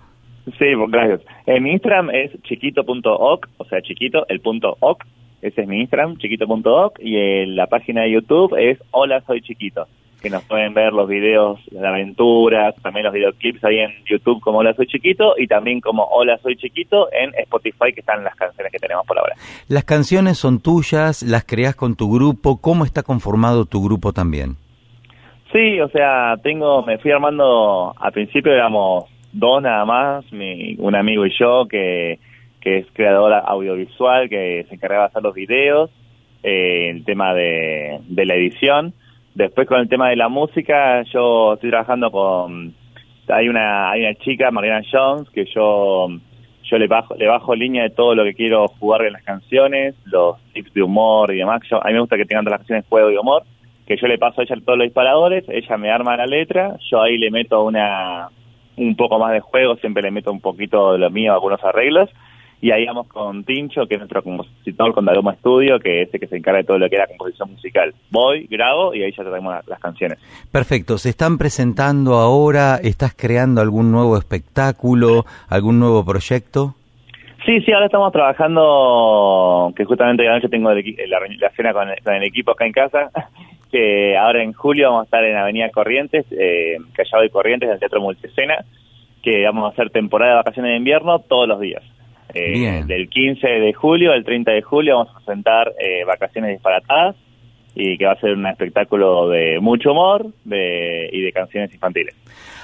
[0.58, 1.20] Sí, pues, gracias.
[1.46, 5.04] En mi Instagram es chiquito.oc, o sea, chiquito, el punto oc.
[5.40, 6.98] Ese es mi Instagram, chiquito.oc.
[7.00, 9.86] Y en la página de YouTube es Hola Soy Chiquito.
[10.20, 14.58] Que nos pueden ver los videos de aventuras, también los videoclips ahí en YouTube como
[14.58, 18.72] Hola Soy Chiquito y también como Hola Soy Chiquito en Spotify, que están las canciones
[18.72, 19.34] que tenemos por ahora.
[19.68, 22.60] Las canciones son tuyas, las creás con tu grupo.
[22.60, 24.56] ¿Cómo está conformado tu grupo también?
[25.52, 30.94] Sí, o sea, tengo, me fui armando, al principio éramos dos nada más, mi, un
[30.94, 32.18] amigo y yo, que,
[32.60, 35.90] que es creadora audiovisual, que se encargaba de hacer los videos,
[36.42, 38.94] eh, el tema de, de la edición.
[39.34, 42.74] Después con el tema de la música, yo estoy trabajando con,
[43.28, 46.08] hay una, hay una chica, Mariana Jones, que yo,
[46.64, 49.94] yo le bajo, le bajo línea de todo lo que quiero jugar en las canciones,
[50.06, 51.62] los tips de humor y demás.
[51.70, 53.44] Yo, a mí me gusta que tengan todas las canciones juego y humor
[53.88, 57.00] que yo le paso a ella todos los disparadores, ella me arma la letra, yo
[57.00, 58.28] ahí le meto una
[58.78, 62.10] un poco más de juego, siempre le meto un poquito de lo mío, algunos arreglos,
[62.60, 66.18] y ahí vamos con Tincho, que es nuestro compositor con Daloma Studio, que es el
[66.18, 67.94] que se encarga de todo lo que era composición musical.
[68.10, 70.18] Voy, grabo y ahí ya traemos las, canciones.
[70.50, 72.76] Perfecto, ¿se están presentando ahora?
[72.82, 76.74] ¿Estás creando algún nuevo espectáculo, algún nuevo proyecto?
[77.46, 82.24] Sí, sí, ahora estamos trabajando, que justamente anoche tengo la cena con el, con el
[82.24, 83.10] equipo acá en casa,
[83.70, 87.74] que ahora en julio vamos a estar en Avenida Corrientes, eh, Callao y Corrientes, en
[87.74, 88.64] el Teatro Multicena,
[89.22, 91.82] que vamos a hacer temporada de vacaciones de invierno todos los días.
[92.34, 92.86] Eh, Bien.
[92.86, 97.16] Del 15 de julio al 30 de julio vamos a presentar eh, Vacaciones Disparatadas,
[97.74, 102.14] y que va a ser un espectáculo de mucho humor de, y de canciones infantiles.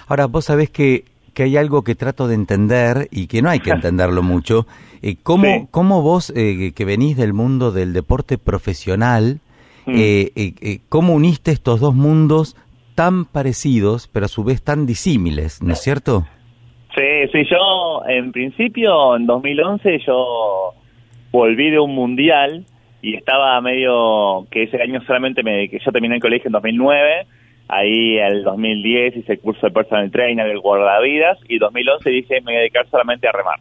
[0.08, 3.60] Ahora, vos sabés que, que hay algo que trato de entender y que no hay
[3.60, 4.66] que entenderlo mucho.
[5.02, 5.68] Eh, ¿cómo, Sí.
[5.70, 9.40] ¿Cómo vos, eh, que venís del mundo del deporte profesional,
[9.86, 9.94] Mm.
[9.96, 12.56] eh, eh, eh, cómo uniste estos dos mundos
[12.94, 16.24] tan parecidos, pero a su vez tan disímiles, ¿no es cierto?
[16.94, 20.74] Sí, sí, yo en principio en 2011 yo
[21.32, 22.64] volví de un mundial
[23.02, 27.26] y estaba medio que ese año solamente me dediqué, yo terminé el colegio en 2009,
[27.68, 32.52] ahí el 2010 hice el curso de personal trainer del guardavidas y 2011 dije me
[32.52, 33.58] voy a dedicar solamente a remar.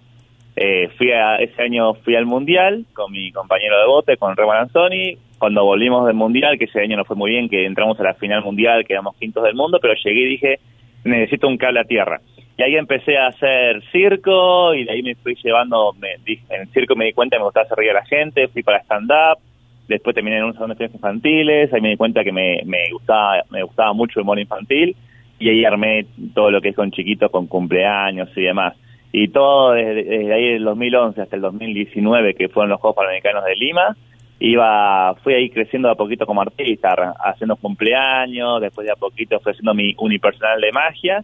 [0.55, 4.51] Eh, fui a, ese año fui al mundial con mi compañero de bote, con Remo
[4.51, 5.17] Anzoni.
[5.39, 8.13] Cuando volvimos del mundial, que ese año no fue muy bien, que entramos a la
[8.13, 10.59] final mundial, quedamos quintos del mundo, pero llegué y dije,
[11.03, 12.21] necesito un cable a tierra.
[12.57, 16.67] Y ahí empecé a hacer circo y de ahí me fui llevando, me, en el
[16.69, 19.39] circo me di cuenta que me gustaba hacer reír a la gente, fui para stand-up,
[19.87, 22.89] después terminé en un salón de estudios infantiles, ahí me di cuenta que me, me
[22.91, 24.95] gustaba me gustaba mucho el humor infantil
[25.39, 28.75] y ahí armé todo lo que es con chiquitos, con cumpleaños y demás.
[29.15, 33.45] Y todo desde, desde ahí del 2011 hasta el 2019, que fueron los Juegos Panamericanos
[33.45, 33.95] de Lima,
[34.39, 36.89] iba fui ahí creciendo de a poquito como artista,
[37.23, 41.23] haciendo cumpleaños, después de a poquito fui haciendo mi unipersonal de magia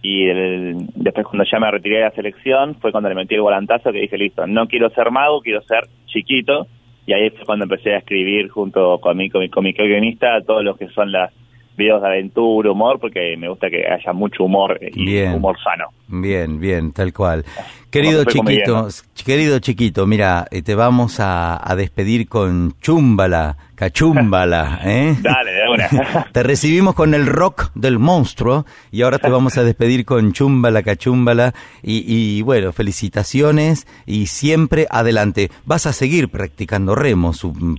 [0.00, 3.40] y el- después cuando ya me retiré de la selección fue cuando le metí el
[3.40, 6.66] volantazo que dije, listo, no quiero ser mago, quiero ser chiquito.
[7.06, 10.40] Y ahí fue cuando empecé a escribir junto con mi, con mi, con mi guionista
[10.40, 11.32] todo lo que son las
[11.76, 15.34] videos de aventura, humor, porque me gusta que haya mucho humor y Bien.
[15.34, 15.86] humor sano.
[16.06, 17.44] Bien, bien, tal cual.
[17.90, 18.88] Querido chiquito,
[19.24, 25.16] querido chiquito, mira, eh, te vamos a, a despedir con Chúmbala, Cachúmbala, ¿eh?
[25.20, 26.26] Dale, de una.
[26.32, 30.82] Te recibimos con el rock del monstruo y ahora te vamos a despedir con Chúmbala,
[30.82, 35.50] Cachúmbala y, y bueno, felicitaciones y siempre adelante.
[35.64, 37.32] Vas a seguir practicando remo,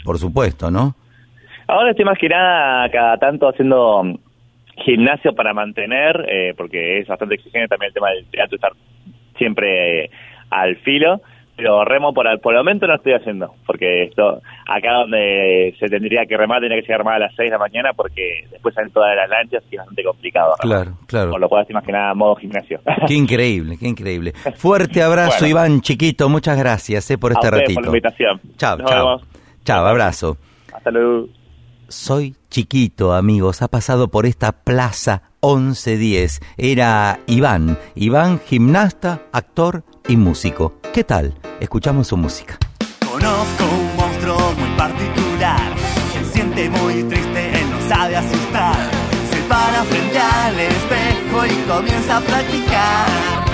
[0.03, 0.95] por supuesto, ¿no?
[1.67, 4.15] Ahora estoy más que nada cada tanto haciendo mm,
[4.83, 8.71] gimnasio para mantener, eh, porque es bastante exigente también el tema del teatro, estar
[9.37, 10.09] siempre eh,
[10.49, 11.21] al filo,
[11.57, 16.25] pero remo por, por el momento no estoy haciendo, porque esto acá donde se tendría
[16.25, 18.91] que remar, tendría que llegar más a las 6 de la mañana, porque después salen
[18.91, 20.53] todas las lanchas y es bastante complicado.
[20.61, 20.83] remar.
[20.83, 21.31] Claro, claro.
[21.31, 22.81] Por lo cual estoy más que nada modo gimnasio.
[23.07, 24.33] Qué increíble, qué increíble.
[24.57, 25.47] Fuerte abrazo, Bueno.
[25.47, 27.75] Iván Chiquito, muchas gracias eh, por A este ustedes ratito.
[27.75, 28.41] por la invitación.
[28.57, 29.05] Chao, Nos chao.
[29.05, 29.27] vemos.
[29.63, 30.37] Chao, abrazo.
[30.73, 31.27] Hasta luego.
[31.89, 33.61] Soy chiquito, amigos.
[33.61, 36.41] Ha pasado por esta plaza 1110.
[36.57, 37.77] Era Iván.
[37.95, 40.79] Iván, gimnasta, actor y músico.
[40.93, 41.35] ¿Qué tal?
[41.59, 42.57] Escuchamos su música.
[42.99, 45.75] Conozco un monstruo muy particular.
[46.13, 48.75] Se siente muy triste, él no sabe asustar.
[49.31, 53.45] Se para frente al espejo y comienza a practicar.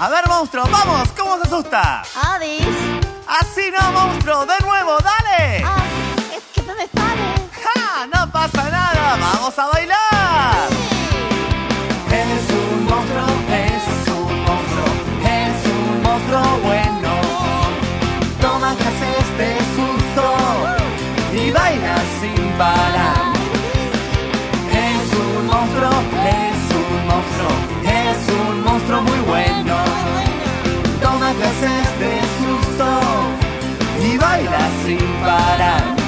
[0.00, 2.02] A ver, monstruo, vamos, ¿cómo se asusta?
[2.34, 2.97] Avis.
[3.28, 5.58] Así no, monstruo, de nuevo, dale.
[6.34, 7.26] es que no me sale.
[7.62, 8.06] ¡Ja!
[8.06, 10.68] No pasa nada, vamos a bailar.
[12.10, 14.88] Es un monstruo, es un monstruo,
[15.24, 17.12] es un monstruo bueno.
[18.40, 20.24] Toma clases de susto
[21.34, 23.32] y baila sin parar.
[24.72, 25.90] Es un monstruo,
[26.24, 27.52] es un monstruo,
[27.84, 29.47] es un monstruo muy bueno.
[34.38, 35.98] Baila sin parar.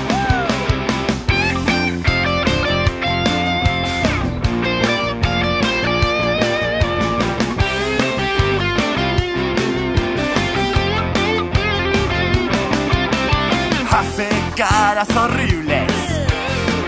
[13.92, 15.92] hace caras horribles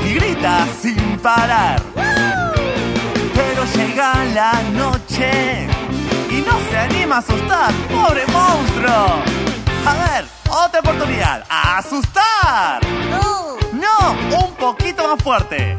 [0.06, 1.82] y grita sin parar.
[3.34, 5.66] Pero llega la noche
[6.30, 9.42] y no se anima a asustar, pobre monstruo.
[9.84, 12.80] A ver, otra oportunidad, a asustar.
[13.72, 15.76] No, un poquito más fuerte.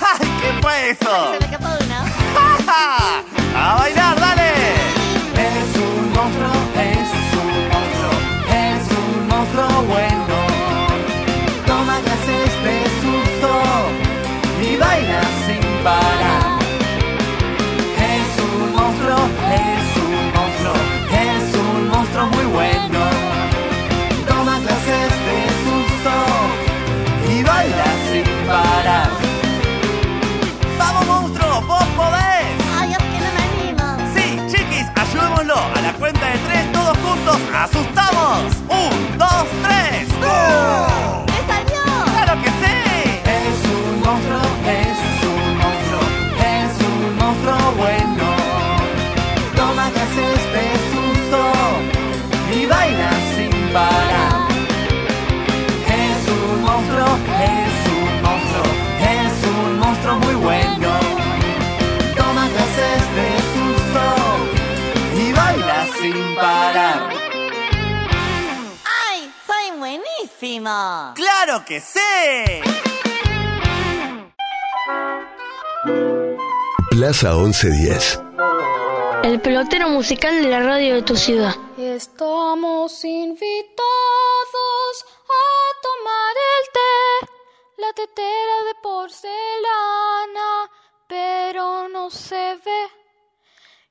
[0.00, 1.32] Ay, ¿Qué fue eso?
[1.32, 2.04] Se me escapó una.
[3.70, 4.52] ¡A bailar, dale!
[5.34, 8.12] Es un monstruo, es un monstruo,
[8.48, 10.27] es un monstruo bueno.
[77.48, 78.20] 1110.
[79.24, 81.54] El pelotero musical de la radio de tu ciudad.
[81.78, 83.46] Estamos invitados
[85.28, 85.44] a
[85.86, 87.32] tomar el té,
[87.78, 90.70] la tetera de porcelana,
[91.08, 92.82] pero no se ve.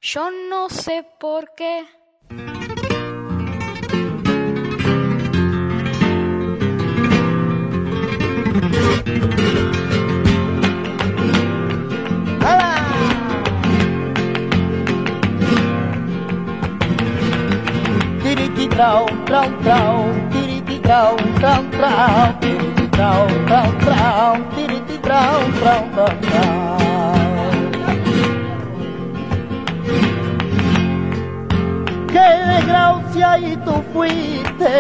[0.02, 1.88] Yo no sé por qué.
[18.78, 26.14] Trau, trau, trau, tiriti trau, trau, trau, tiriti trau, trau, trau, tiriti trau, trau, trau,
[26.22, 26.78] trau.
[32.14, 34.74] Qué desgracia y tú fuiste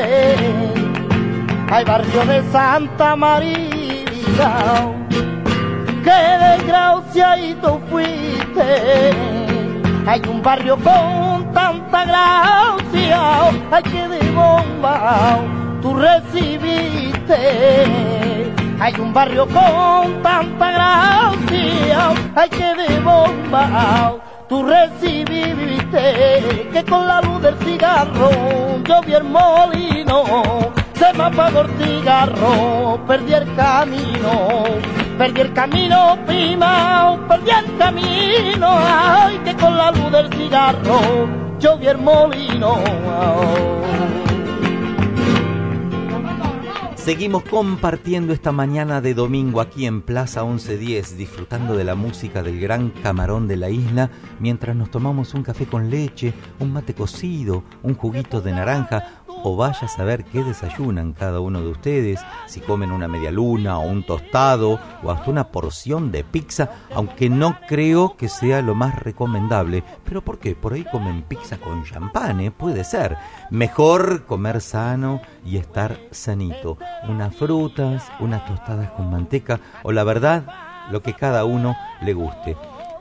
[1.71, 4.51] al barrio de Santa María.
[6.03, 9.36] qué desgraciadito fuiste.
[10.07, 15.39] Hay un barrio con tanta gracia, hay que de bomba
[15.81, 17.35] tú recibiste.
[18.79, 24.15] Hay un barrio con tanta gracia, hay que de bomba
[24.47, 26.69] tú recibiste.
[26.71, 28.29] Que con la luz del cigarro
[28.85, 30.23] yo el molino,
[30.93, 34.63] se me apagó el cigarro, perdí el camino.
[35.18, 38.68] Perdí el camino, prima, perdí el camino.
[38.70, 40.99] Ay, que con la luz del cigarro
[41.59, 42.78] yo vi el molino.
[46.95, 52.59] Seguimos compartiendo esta mañana de domingo aquí en Plaza 1110, disfrutando de la música del
[52.59, 57.63] gran camarón de la isla, mientras nos tomamos un café con leche, un mate cocido,
[57.82, 62.59] un juguito de naranja, o vaya a saber qué desayunan cada uno de ustedes, si
[62.59, 67.57] comen una media luna o un tostado o hasta una porción de pizza, aunque no
[67.67, 69.83] creo que sea lo más recomendable.
[70.03, 70.55] ¿Pero por qué?
[70.55, 72.51] Por ahí comen pizza con champán, ¿eh?
[72.51, 73.17] puede ser.
[73.49, 76.77] Mejor comer sano y estar sanito.
[77.07, 80.45] Unas frutas, unas tostadas con manteca o la verdad,
[80.91, 82.57] lo que cada uno le guste.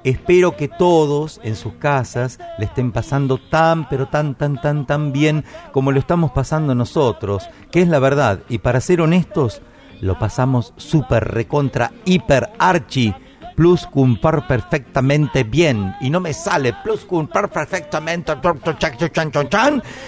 [0.07, 5.11] Espero que todos en sus casas le estén pasando tan, pero tan, tan, tan, tan
[5.11, 8.39] bien como lo estamos pasando nosotros, que es la verdad.
[8.49, 9.63] Y para ser honestos,
[10.01, 13.13] lo pasamos súper recontra, hiper, archi,
[13.57, 15.97] plus cumpar perfectamente bien.
[16.01, 18.33] Y no me sale plus cumpar perfectamente.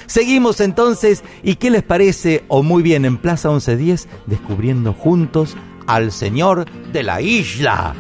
[0.07, 1.25] Seguimos entonces.
[1.43, 2.45] ¿Y qué les parece?
[2.47, 5.57] O muy bien, en Plaza 1110, descubriendo juntos
[5.89, 7.97] al Señor de la isla.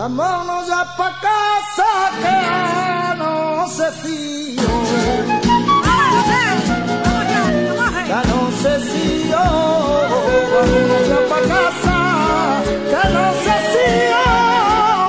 [0.00, 1.92] Vámonos ya pa' casa
[2.22, 2.38] que
[3.18, 4.72] no se fío.
[8.08, 8.40] Ya no
[8.88, 9.44] si yo.
[10.52, 11.98] Vámonos ya pa' casa
[12.90, 14.24] que no si yo.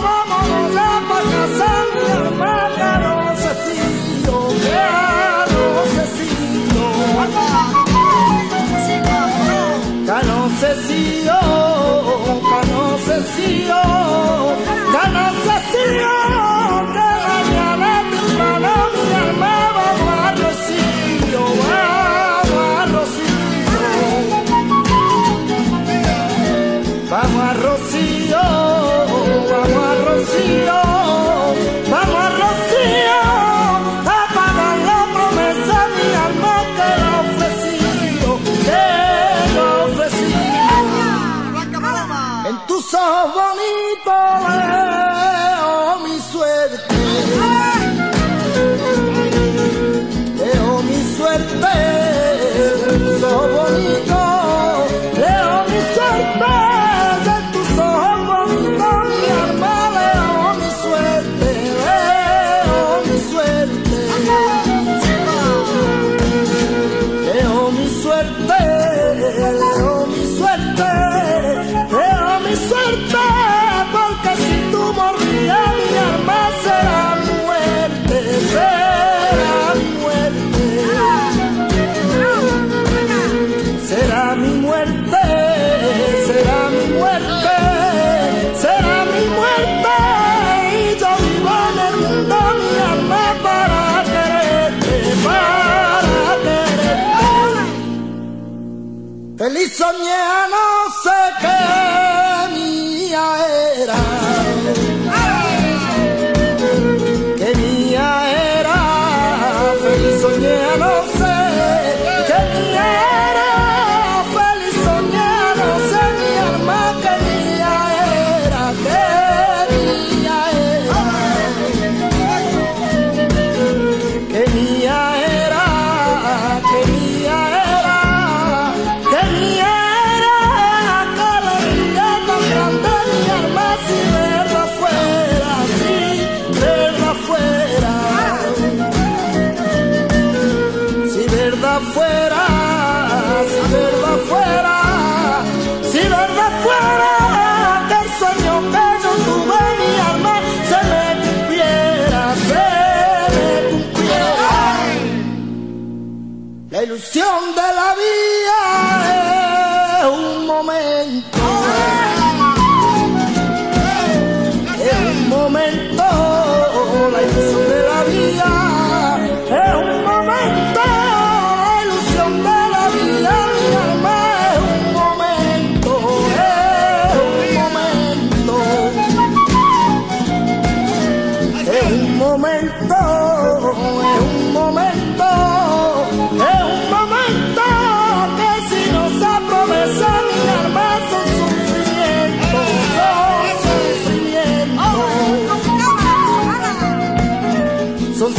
[0.03, 3.15] Vámonos ya pa' casa mi hermana que no
[3.63, 3.79] si
[4.25, 4.37] yo.
[4.65, 4.87] Que
[5.53, 5.65] no
[6.15, 6.29] si
[6.75, 6.87] yo.
[10.07, 10.39] Que no
[10.85, 11.41] si yo.
[12.49, 13.47] Que no sé si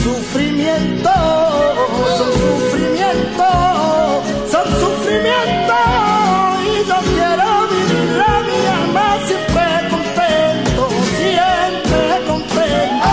[0.03, 1.11] sufrimiento,
[2.19, 3.51] son sufrimiento,
[4.51, 5.77] son sufrimiento,
[6.65, 10.83] y yo quiero vivir la mi alma siempre contento,
[11.17, 13.13] siempre contento.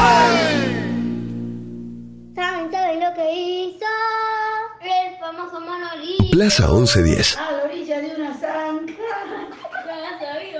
[2.36, 3.91] ¿Saben todo lo que hizo?
[4.82, 6.32] El famoso monolito.
[6.32, 7.38] Plaza 1110.
[7.38, 8.94] A la orilla de una zanja.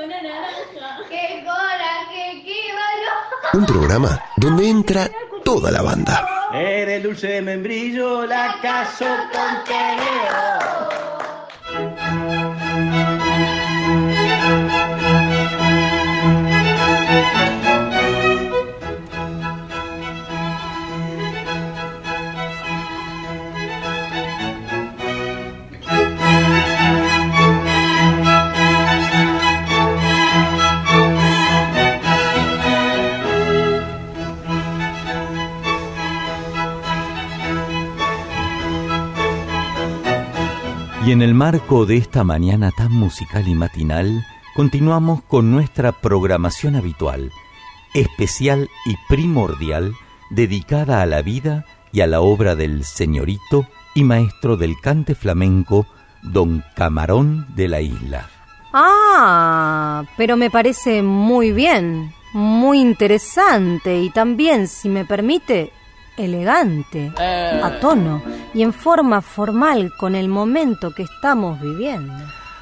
[0.06, 0.88] Una naranja.
[1.10, 3.54] ¡Qué coraje, qué valor!
[3.54, 5.10] Un programa donde entra
[5.54, 6.30] toda la banda.
[6.54, 10.60] Eres dulce de membrillo, la caso con tenedor.
[41.10, 44.24] Y en el marco de esta mañana tan musical y matinal,
[44.54, 47.32] continuamos con nuestra programación habitual,
[47.96, 49.96] especial y primordial,
[50.30, 53.66] dedicada a la vida y a la obra del señorito
[53.96, 55.88] y maestro del cante flamenco,
[56.22, 58.30] don Camarón de la Isla.
[58.72, 65.74] Ah, pero me parece muy bien, muy interesante y también, si me permite,
[66.20, 68.22] elegante, a tono
[68.54, 72.14] y en forma formal con el momento que estamos viviendo.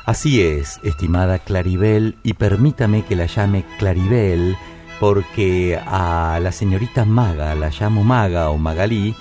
[0.06, 4.56] Así es, estimada Claribel, y permítame que la llame Claribel,
[5.02, 9.14] porque a la señorita Maga la llamo Maga o Magalí,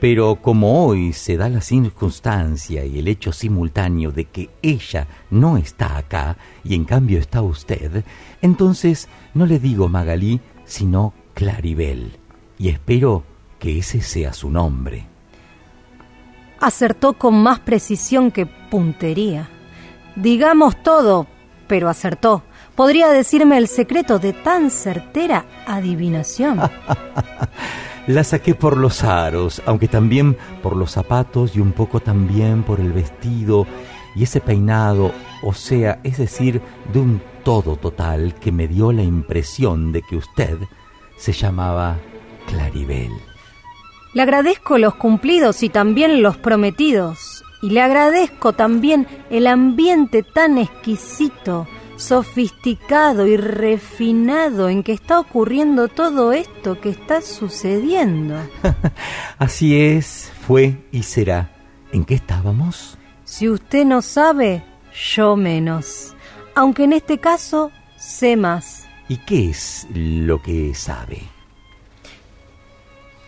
[0.00, 5.56] pero como hoy se da la circunstancia y el hecho simultáneo de que ella no
[5.56, 8.04] está acá y en cambio está usted,
[8.42, 12.18] entonces no le digo Magalí, sino Claribel,
[12.58, 13.24] y espero
[13.64, 15.06] que ese sea su nombre.
[16.60, 19.48] Acertó con más precisión que puntería.
[20.16, 21.26] Digamos todo,
[21.66, 22.42] pero acertó.
[22.76, 26.60] ¿Podría decirme el secreto de tan certera adivinación?
[28.06, 32.80] La saqué por los aros, aunque también por los zapatos y un poco también por
[32.80, 33.66] el vestido
[34.14, 35.10] y ese peinado,
[35.42, 36.60] o sea, es decir,
[36.92, 40.58] de un todo total que me dio la impresión de que usted
[41.16, 41.96] se llamaba
[42.46, 43.10] Claribel.
[44.14, 47.44] Le agradezco los cumplidos y también los prometidos.
[47.62, 51.66] Y le agradezco también el ambiente tan exquisito,
[51.96, 58.36] sofisticado y refinado en que está ocurriendo todo esto que está sucediendo.
[59.38, 61.50] Así es, fue y será.
[61.92, 62.96] ¿En qué estábamos?
[63.24, 64.64] Si usted no sabe,
[65.16, 66.14] yo menos.
[66.54, 68.86] Aunque en este caso sé más.
[69.08, 71.33] ¿Y qué es lo que sabe?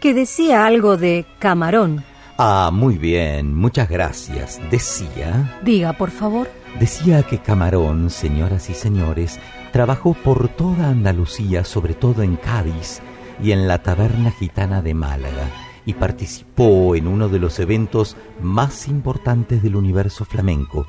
[0.07, 2.05] Que decía algo de camarón.
[2.39, 4.61] Ah, muy bien, muchas gracias.
[4.71, 5.59] Decía...
[5.65, 6.49] Diga, por favor.
[6.79, 9.41] Decía que Camarón, señoras y señores,
[9.73, 13.01] trabajó por toda Andalucía, sobre todo en Cádiz
[13.43, 15.51] y en la taberna gitana de Málaga,
[15.85, 20.87] y participó en uno de los eventos más importantes del universo flamenco,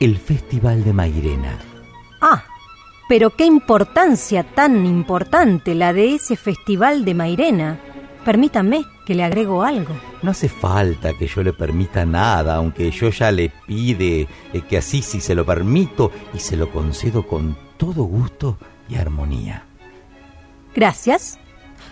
[0.00, 1.58] el Festival de Mairena.
[2.22, 2.42] Ah,
[3.10, 7.78] pero qué importancia tan importante la de ese festival de Mairena.
[8.24, 9.94] Permítame que le agrego algo.
[10.22, 14.78] No hace falta que yo le permita nada, aunque yo ya le pide eh, que
[14.78, 18.56] así si se lo permito y se lo concedo con todo gusto
[18.88, 19.64] y armonía.
[20.74, 21.38] Gracias.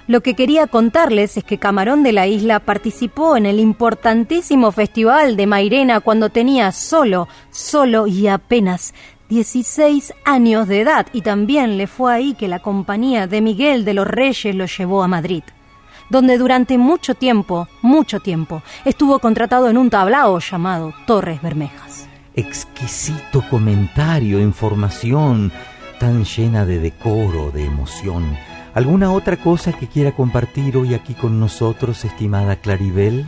[0.07, 5.37] Lo que quería contarles es que Camarón de la Isla participó en el importantísimo festival
[5.37, 8.95] de Mairena cuando tenía solo, solo y apenas
[9.29, 13.95] 16 años de edad y también le fue ahí que la compañía de Miguel de
[13.95, 15.45] los Reyes lo llevó a Madrid
[16.09, 22.09] donde durante mucho tiempo, mucho tiempo, estuvo contratado en un tablao llamado Torres Bermejas.
[22.35, 25.53] Exquisito comentario, información,
[26.01, 28.37] tan llena de decoro, de emoción.
[28.75, 33.27] ¿Alguna otra cosa que quiera compartir hoy aquí con nosotros, estimada Claribel?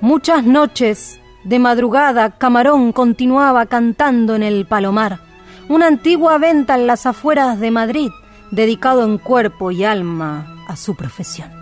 [0.00, 5.20] Muchas noches, de madrugada, Camarón continuaba cantando en el Palomar,
[5.68, 8.10] una antigua venta en las afueras de Madrid,
[8.50, 11.53] dedicado en cuerpo y alma a su profesión.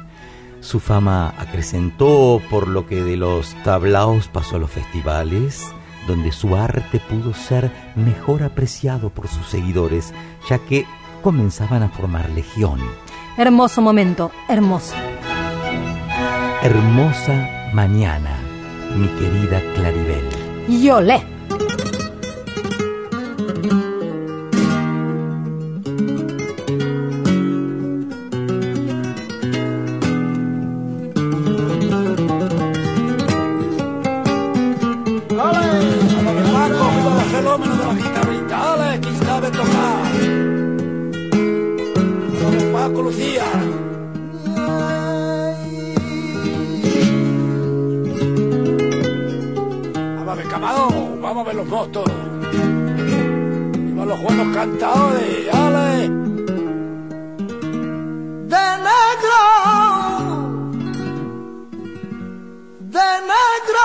[0.62, 5.66] Su fama acrecentó por lo que de los tablaos pasó a los festivales,
[6.06, 10.14] donde su arte pudo ser mejor apreciado por sus seguidores,
[10.48, 10.86] ya que
[11.20, 12.78] comenzaban a formar legión.
[13.36, 14.94] Hermoso momento, hermoso.
[16.62, 18.36] Hermosa mañana,
[18.96, 20.28] mi querida Claribel.
[20.68, 20.88] Y
[42.42, 43.44] Vamos, Paco, Lucía.
[50.16, 52.04] Vamos a ver, Camarón, vamos a ver los motos.
[53.78, 56.22] Viva los buenos cantadores, ale.
[58.52, 59.40] de negro,
[62.80, 63.84] de negro,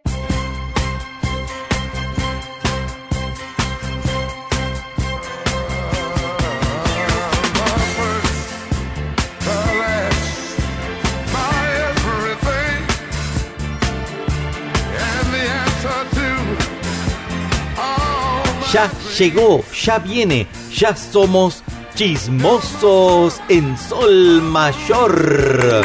[18.71, 21.61] Ya llegó, ya viene, ya somos
[21.93, 25.83] chismosos en Sol Mayor.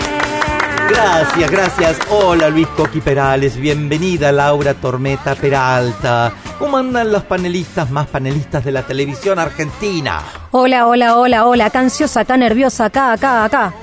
[0.89, 1.99] Gracias, gracias.
[2.11, 6.33] Hola Luis Coqui Perales, bienvenida Laura Tormeta Peralta.
[6.61, 10.23] ¿Cómo andan los panelistas más panelistas de la televisión argentina?
[10.53, 11.67] Hola, hola, hola, hola.
[11.67, 13.75] Acá ansiosa, acá nerviosa, acá, acá, acá.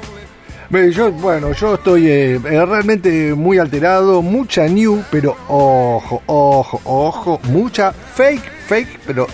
[0.92, 7.40] Yo, bueno, yo estoy eh, eh, realmente muy alterado, mucha new, pero ojo, ojo, ojo,
[7.44, 9.28] mucha fake, fake, pero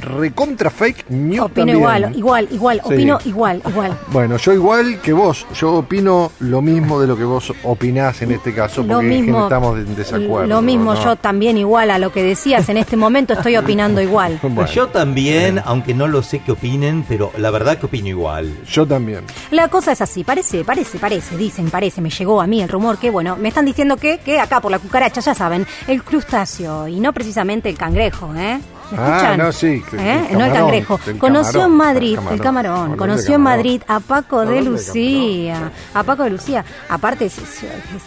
[0.00, 1.78] recontra fake new Opino también.
[1.78, 2.92] igual, igual, igual, Sí.
[2.94, 3.98] opino igual, igual.
[4.08, 8.32] Bueno, yo igual que vos, yo opino lo mismo de lo que vos opinás en
[8.32, 10.46] este caso, Lo porque es que mismo, estamos en desacuerdo.
[10.46, 11.04] Lo mismo, ¿no?
[11.04, 14.40] yo también igual a lo que decías en este momento estoy opinando igual.
[14.74, 18.52] Yo también, aunque no lo sé qué opinen, pero la verdad que opino igual.
[18.66, 19.24] Yo también.
[19.50, 22.98] La cosa es así, parece, parece, parece, dicen, parece, me llegó a mí el rumor
[22.98, 26.88] que, bueno, me están diciendo que, que acá por la cucaracha, ya saben, el crustáceo
[26.88, 28.58] y no precisamente el cangrejo, ¿eh?
[28.90, 29.38] ¿Me Ah, escuchan?
[29.38, 30.26] no, sí, ¿Eh?
[30.30, 31.00] el No el cangrejo.
[31.06, 32.96] el Conoció camarón, en Madrid, el camarón.
[32.96, 33.40] conoció en.
[33.40, 35.72] Madrid a Paco de Lucía.
[35.94, 36.64] A Paco de Lucía.
[36.88, 37.66] Aparte, s- s-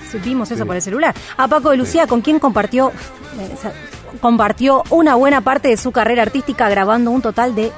[0.09, 1.13] s- vimos eso por el celular.
[1.37, 2.91] A Paco de Lucía, con quien compartió,
[3.39, 3.55] eh,
[4.21, 7.71] compartió una buena parte de su carrera artística grabando un total de,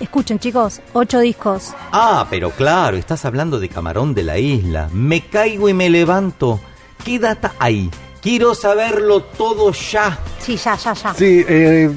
[0.00, 1.74] escuchen chicos, ocho discos.
[1.92, 4.88] Ah, pero claro, estás hablando de Camarón de la Isla.
[4.92, 6.58] Me caigo y me levanto.
[7.04, 7.90] ¿Qué data hay?
[8.22, 10.18] Quiero saberlo todo ya.
[10.38, 11.14] Sí, ya, ya, ya.
[11.14, 11.90] Sí, eh,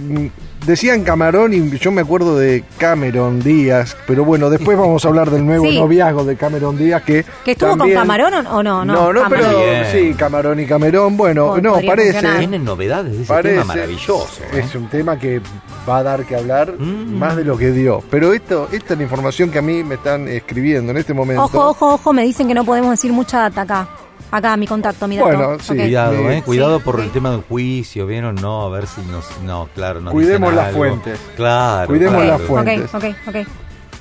[0.65, 5.29] decían Camarón y yo me acuerdo de Cameron Díaz, pero bueno, después vamos a hablar
[5.29, 5.77] del nuevo Sí.
[5.77, 7.25] noviazgo de Cameron Díaz que...
[7.43, 8.85] ¿Que estuvo también- con Camarón o no?
[8.85, 9.85] No, No, no, pero Bien.
[9.91, 12.13] sí, Camarón y Camerón, bueno, Pod- no, parece...
[12.13, 12.37] funcionar.
[12.39, 14.43] Tienen novedades de ese Parece, tema maravilloso.
[14.53, 14.59] ¿eh?
[14.65, 15.41] Es un tema que
[15.89, 17.17] va a dar que hablar Mm.
[17.17, 18.01] más de lo que dio.
[18.09, 21.43] Pero esto, esta es la información que a mí me están escribiendo en este momento.
[21.43, 23.89] Ojo, ojo, ojo, me dicen que no podemos decir mucha data acá.
[24.35, 25.27] Acá, mi contacto, mi dato.
[25.27, 25.73] Bueno, sí.
[25.73, 25.77] Ok.
[25.79, 28.33] Cuidado, eh, cuidado Sí, por el tema del juicio, ¿vieron?
[28.35, 29.25] No, a ver si nos...
[29.43, 30.77] No, claro, nos Cuidemos dicen las algo.
[30.79, 31.19] fuentes.
[31.35, 31.87] Claro.
[31.87, 32.37] Cuidemos claro.
[32.39, 32.93] las fuentes.
[32.95, 33.47] Ok, ok, ok.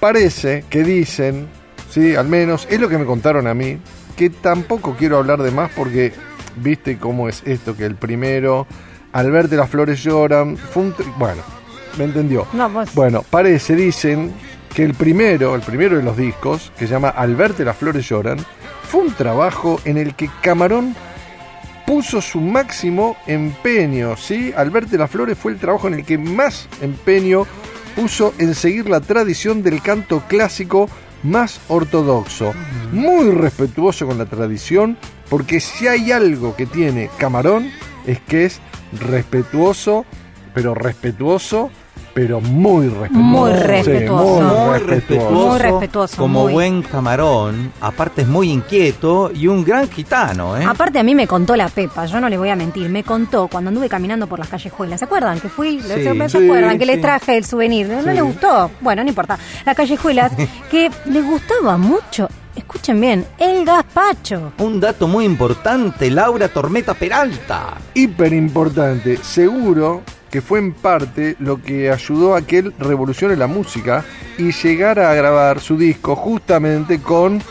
[0.00, 1.48] Parece que dicen,
[1.90, 3.78] sí, al menos es lo que me contaron a mí,
[4.16, 6.14] que tampoco quiero hablar de más porque
[6.56, 8.66] viste cómo es esto, que el primero,
[9.12, 11.42] al verte las flores lloran, fue un bueno,
[11.98, 12.46] me entendió.
[12.54, 14.32] No, pues- Bueno, parece, dicen
[14.74, 18.08] que el primero, el primero de los discos, que se llama Al verte las flores
[18.08, 18.38] lloran,
[18.92, 20.94] fue un trabajo en el que Camarón
[21.86, 24.52] puso su máximo empeño, ¿sí?
[24.54, 27.46] Al verte las flores fue el trabajo en el que más empeño
[27.96, 30.90] puso en seguir la tradición del canto clásico
[31.22, 32.52] más ortodoxo,
[32.92, 34.98] muy respetuoso con la tradición,
[35.30, 37.70] porque si hay algo que tiene Camarón
[38.06, 38.60] es que es
[38.92, 40.04] respetuoso,
[40.52, 41.70] pero respetuoso,
[42.14, 43.22] pero muy respetuoso.
[43.22, 44.42] Muy Sí, respetuoso.
[44.42, 45.30] muy Muy respetuoso.
[45.32, 46.52] Muy respetuoso, como muy.
[46.52, 50.64] buen camarón, aparte es muy inquieto y un gran gitano, ¿eh?
[50.66, 53.48] Aparte a mí me contó la Pepa, yo no le voy a mentir, me contó
[53.48, 55.40] cuando anduve caminando por las callejuelas, ¿se acuerdan?
[55.40, 55.88] Que fui, Sí.
[55.88, 56.78] ¿se, Sí, acuerdan?
[56.78, 58.08] Que les traje el souvenir, ¿no Sí.
[58.10, 58.70] le gustó?
[58.80, 59.38] Bueno, no importa.
[59.64, 60.32] Las callejuelas,
[60.70, 64.52] que les gustaba mucho, escuchen bien, el gazpacho.
[64.58, 67.74] Un dato muy importante, Laura Tormenta Peralta.
[67.94, 69.16] hiper importante.
[69.16, 70.02] Seguro
[70.32, 74.02] que fue en parte lo que ayudó a que él revolucione la música
[74.38, 77.42] y llegara a grabar su disco justamente con,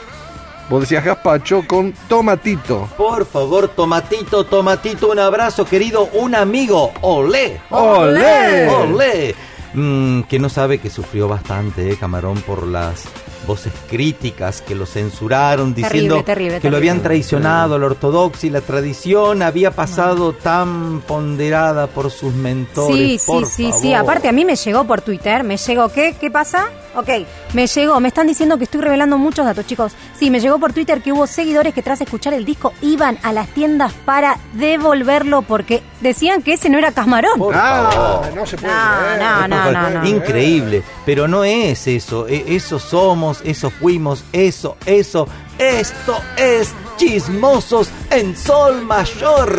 [0.67, 2.89] vos decías Gaspacho, con Tomatito.
[2.97, 6.91] Por favor, Tomatito, Tomatito, un abrazo, querido, un amigo.
[7.01, 7.61] ¡Olé!
[7.69, 8.67] ¡Olé!
[8.67, 9.35] ¡Olé!
[9.75, 13.03] Mm, que no sabe que sufrió bastante, eh, Camarón, por las
[13.47, 18.49] voces críticas que lo censuraron diciendo Terrible, terrible, que lo habían traicionado la ortodoxia y
[18.51, 22.95] la tradición había pasado tan ponderada por sus mentores.
[22.95, 23.91] Sí, sí, por sí, sí.
[23.91, 23.95] favor.
[24.09, 26.15] Aparte a mí me llegó por Twitter, me llegó, ¿qué?
[26.19, 26.65] ¿Qué pasa?
[26.93, 27.07] Ok,
[27.53, 29.93] me llegó, me están diciendo que estoy revelando muchos datos, chicos.
[30.19, 33.31] Sí, me llegó por Twitter que hubo seguidores que tras escuchar el disco iban a
[33.31, 37.37] las tiendas para devolverlo porque decían que ese no era Casmarón.
[37.37, 38.33] Por Ah, favor.
[38.35, 39.19] no se puede No, creer.
[39.21, 40.07] no, no, no, no.
[40.07, 45.27] Increíble, pero no es eso, e- eso somos, eso fuimos, eso, eso,
[45.57, 49.49] esto es chismosos en sol mayor.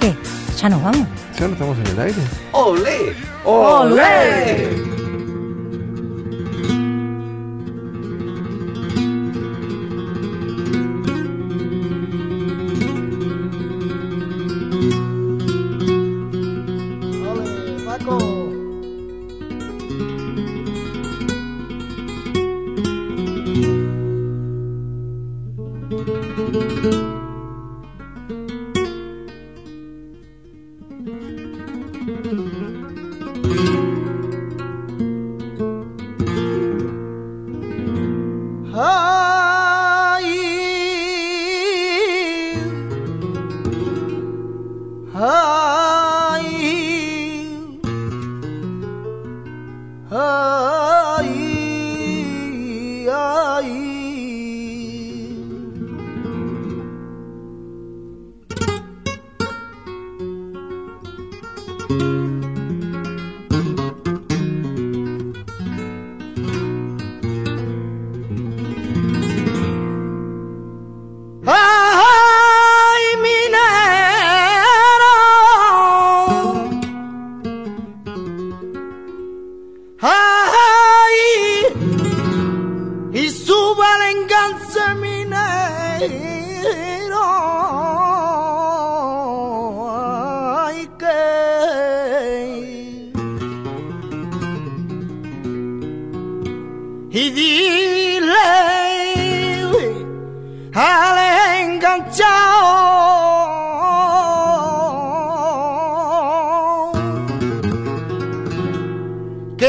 [0.00, 0.14] ¿Qué?
[0.60, 1.08] ¿Ya nos vamos?
[1.38, 2.22] ¿Ya no estamos en el aire?
[2.52, 3.16] ¡Olé!
[3.44, 5.01] ¡Olé!
[97.14, 98.32] Y dile
[100.72, 101.18] al
[101.60, 102.52] enganchado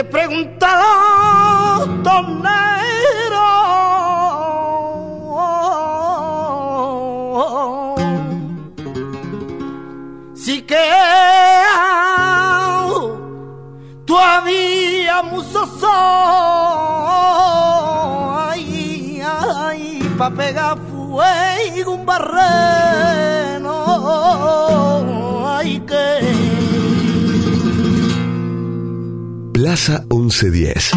[0.06, 0.84] pregúntalo
[2.02, 3.44] tornero
[10.34, 10.94] si que
[15.80, 16.43] sol
[20.18, 23.74] pa' pegar fuego un barreno
[25.48, 26.04] ay que
[29.54, 30.92] Plaza 1110.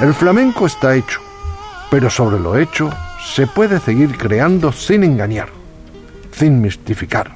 [0.00, 1.20] El flamenco está hecho,
[1.90, 2.88] pero sobre lo hecho
[3.34, 5.48] se puede seguir creando sin engañar,
[6.30, 7.32] sin mistificar.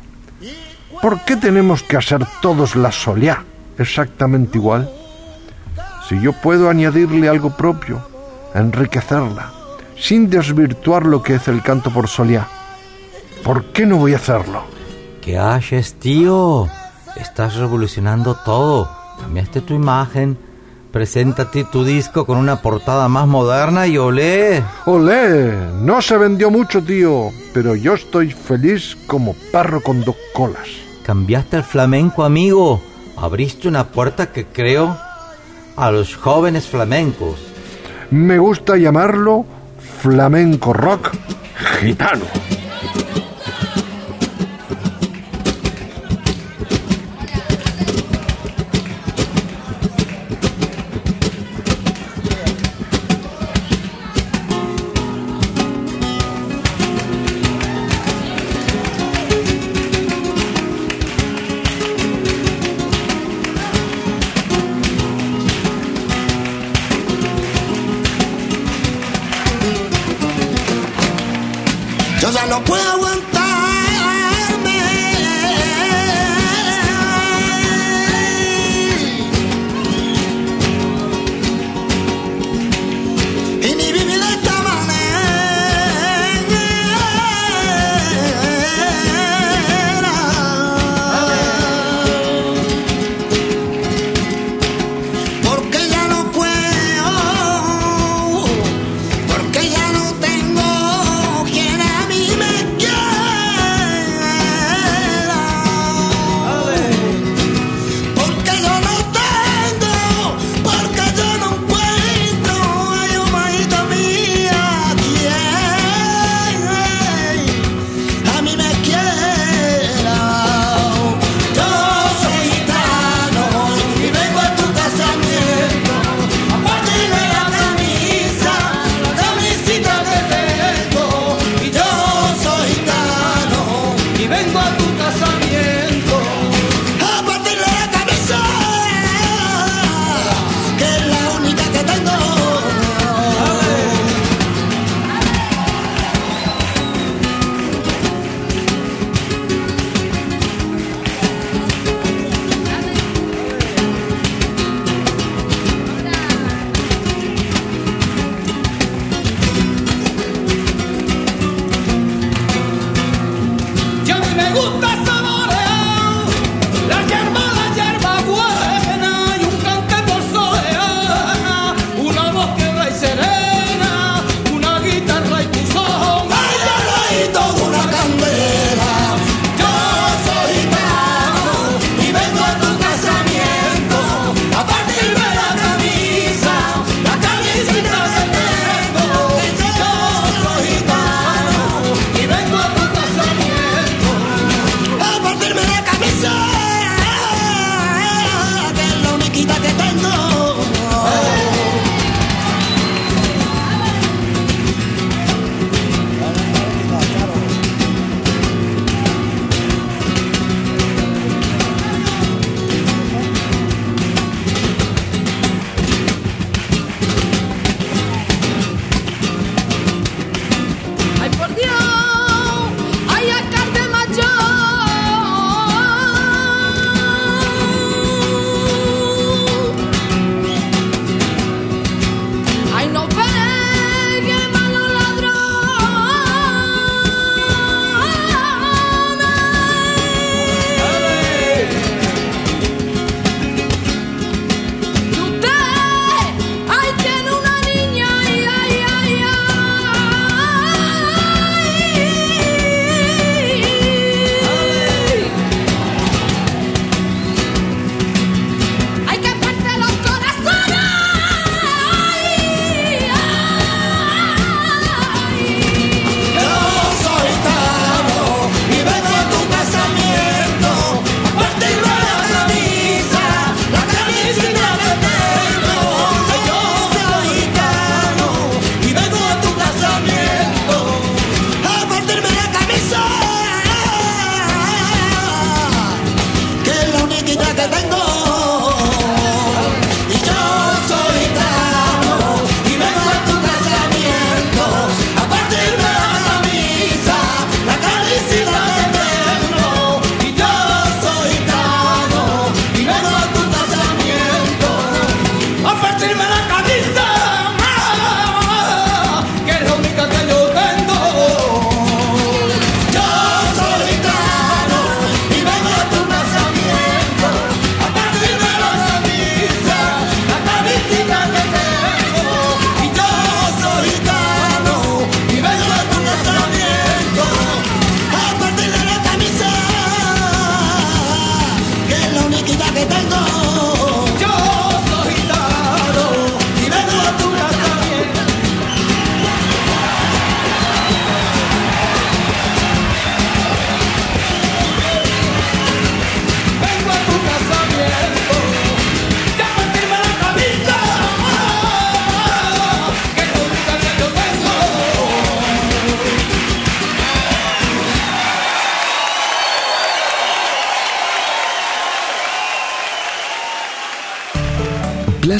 [1.01, 3.45] ¿Por qué tenemos que hacer todos la soleá
[3.79, 4.89] exactamente igual?
[6.09, 8.01] Si yo puedo añadirle algo propio,
[8.55, 9.53] enriquecerla,
[9.99, 12.47] sin desvirtuar lo que es el canto por soleá,
[13.43, 14.63] ¿por qué no voy a hacerlo?
[15.21, 16.69] ¿Qué haces, tío?
[17.17, 18.89] Estás revolucionando todo.
[19.21, 20.52] Cambiaste tu imagen.
[20.93, 24.63] Preséntate tu disco con una portada más moderna y olé.
[24.85, 25.51] Olé,
[25.81, 30.69] no se vendió mucho, tío, pero yo estoy feliz como perro con dos colas.
[31.07, 32.83] Cambiaste el flamenco, amigo.
[33.17, 34.95] Abriste una puerta que creo
[35.77, 37.41] a los jóvenes flamencos.
[38.11, 39.47] Me gusta llamarlo
[40.03, 41.11] flamenco rock
[41.81, 42.27] gitano.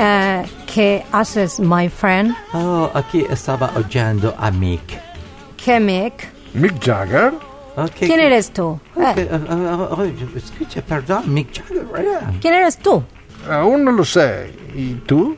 [0.00, 2.34] Eh, uh, que haces, my friend?
[2.54, 4.98] Oh, aquí estaba oyendo a Mick.
[5.62, 6.26] ¿Qué Mick?
[6.54, 7.34] Mick Jagger.
[7.76, 8.08] Okay.
[8.08, 8.80] ¿Quién eres tú?
[8.94, 9.24] Okay.
[9.24, 9.28] Eh.
[9.30, 10.02] Eh, oh,
[10.34, 11.86] escucha, perdón, Mick Jagger.
[12.02, 12.32] Yeah.
[12.40, 13.04] ¿Quién eres tú?
[13.46, 14.54] Aún no lo sé.
[14.74, 15.36] ¿Y tú?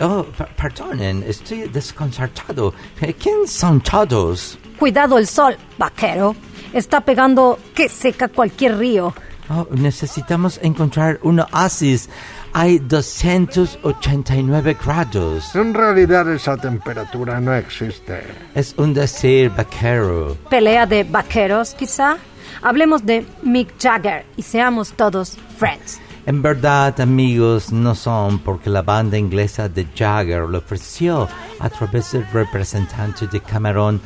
[0.00, 0.24] Oh,
[0.56, 2.74] perdonen, estoy desconcertado.
[3.18, 4.56] ¿Quién son todos?
[4.78, 6.36] Cuidado el sol, vaquero.
[6.72, 9.12] Está pegando que seca cualquier río.
[9.50, 12.08] Oh, necesitamos encontrar un oasis
[12.56, 15.56] hay 289 grados.
[15.56, 18.22] En realidad esa temperatura no existe.
[18.54, 20.36] Es un decir vaquero.
[20.48, 22.16] Pelea de vaqueros, quizá.
[22.62, 26.00] Hablemos de Mick Jagger y seamos todos friends.
[26.26, 31.28] En verdad, amigos, no son porque la banda inglesa de Jagger le ofreció
[31.58, 34.00] a través del representante de Cameron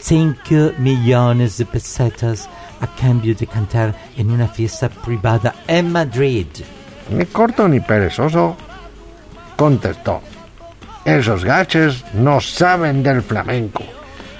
[0.00, 2.48] 5 millones de pesetas
[2.80, 6.46] a cambio de cantar en una fiesta privada en Madrid.
[7.10, 8.56] Ni corto ni perezoso.
[9.56, 10.20] Contestó.
[11.04, 13.82] Esos gaches no saben del flamenco.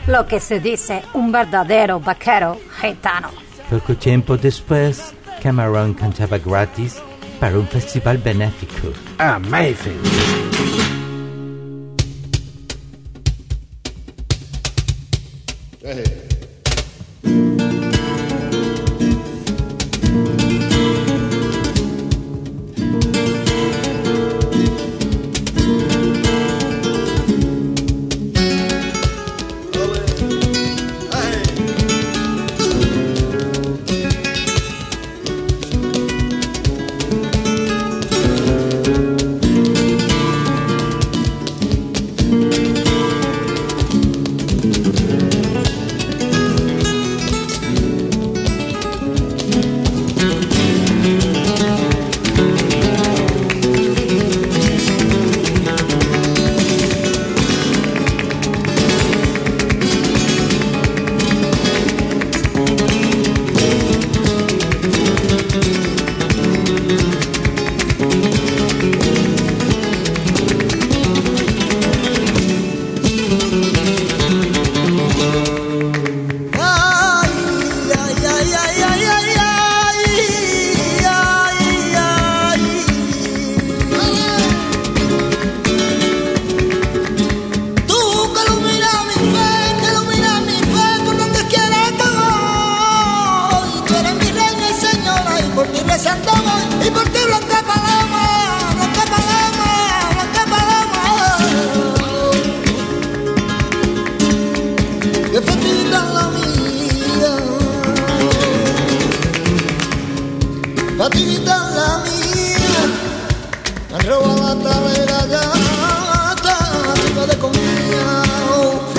[0.06, 3.28] Lo que se dice un verdadero vaquero gitano.
[3.70, 7.00] Poco tiempo después, Cameron cantaba gratis
[7.40, 8.88] para un festival benéfico.
[9.18, 10.00] Amazing.
[15.80, 15.88] Tú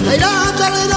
[0.10, 0.94] Ay, la tarde de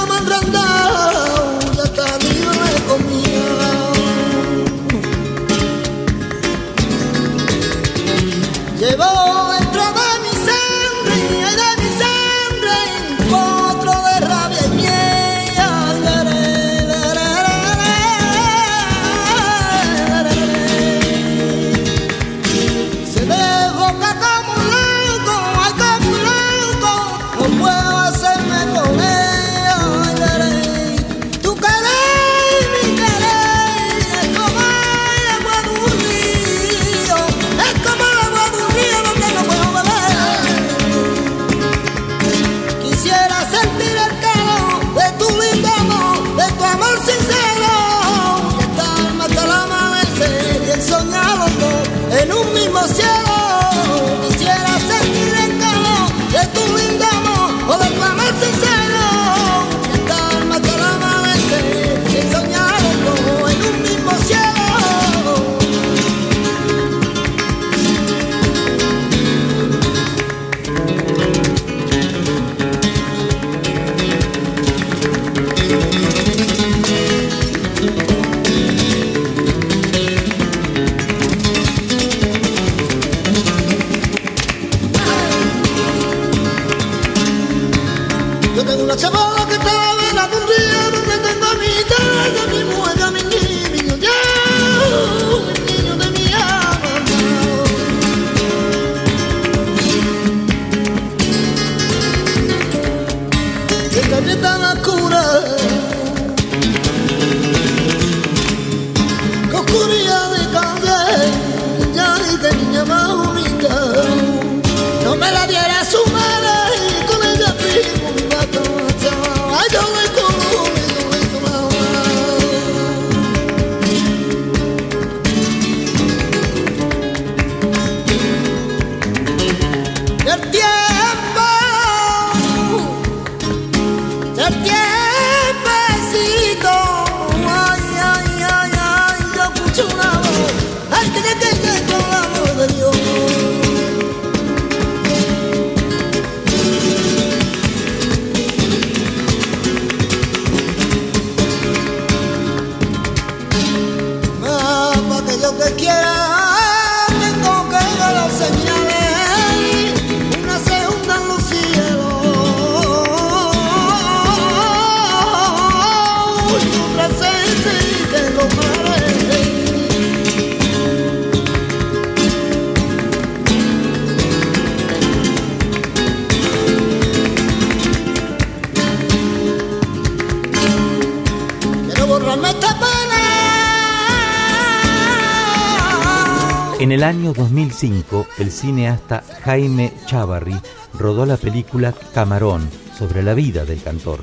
[187.02, 190.54] el año 2005, el cineasta Jaime Chávarri
[190.94, 194.20] rodó la película Camarón sobre la vida del cantor.